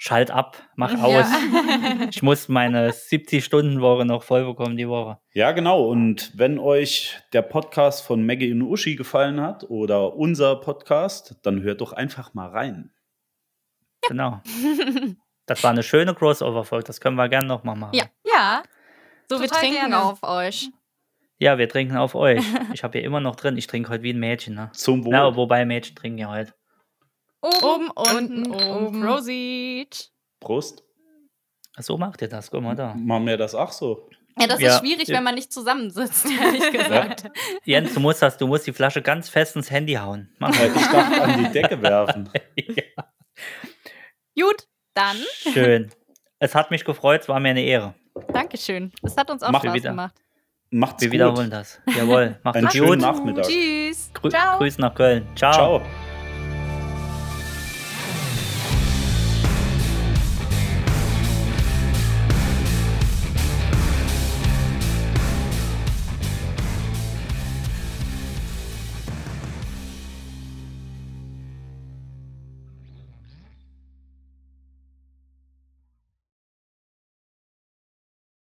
[0.03, 1.12] schalt ab, mach aus.
[1.12, 2.09] Ja.
[2.11, 5.18] Ich muss meine 70-Stunden-Woche noch voll bekommen die Woche.
[5.32, 5.84] Ja, genau.
[5.84, 11.62] Und wenn euch der Podcast von Maggie und Uschi gefallen hat oder unser Podcast, dann
[11.62, 12.90] hört doch einfach mal rein.
[14.09, 14.40] Genau.
[15.46, 17.94] Das war eine schöne Crossover-Folge, das können wir gerne nochmal machen.
[17.94, 18.07] Ja.
[18.26, 18.64] Ja.
[19.30, 20.03] So, wir Total trinken gerne.
[20.03, 20.68] auf euch.
[21.38, 22.42] Ja, wir trinken auf euch.
[22.72, 24.55] Ich habe hier immer noch drin, ich trinke heute wie ein Mädchen.
[24.55, 24.70] Ne?
[24.72, 25.12] Zum Wohl.
[25.12, 26.55] Na, wobei Mädchen trinken ja heute.
[27.43, 28.86] Oben, unten, unten, oben.
[28.86, 29.01] oben.
[29.03, 30.11] Prosit.
[30.40, 30.84] Prost.
[31.78, 32.95] So macht ihr das, guck mal da.
[32.95, 34.09] Machen wir das auch so.
[34.38, 34.74] Ja, das Ja.
[34.74, 37.24] ist schwierig, wenn man nicht zusammensitzt, ehrlich gesagt.
[37.64, 40.30] Jens, du musst das, du musst die Flasche ganz fest ins Handy hauen.
[40.38, 42.30] Mach Äh, Ich dachte an die Decke werfen.
[44.38, 45.16] Gut, dann.
[45.53, 45.90] Schön.
[46.38, 47.95] Es hat mich gefreut, es war mir eine Ehre.
[48.32, 48.93] Dankeschön.
[49.03, 49.90] Es hat uns auch Mach Spaß wieder.
[49.90, 50.14] gemacht.
[50.70, 51.14] Macht's Wir gut.
[51.14, 51.80] wiederholen das.
[51.86, 52.38] Jawohl.
[52.43, 52.74] Macht's Einen gut.
[52.76, 53.45] schönen Nachmittag.
[53.47, 54.11] Tschüss.
[54.14, 54.59] Grü Ciao.
[54.59, 55.26] Grüß nach Köln.
[55.36, 55.53] Ciao.
[55.53, 55.82] Ciao.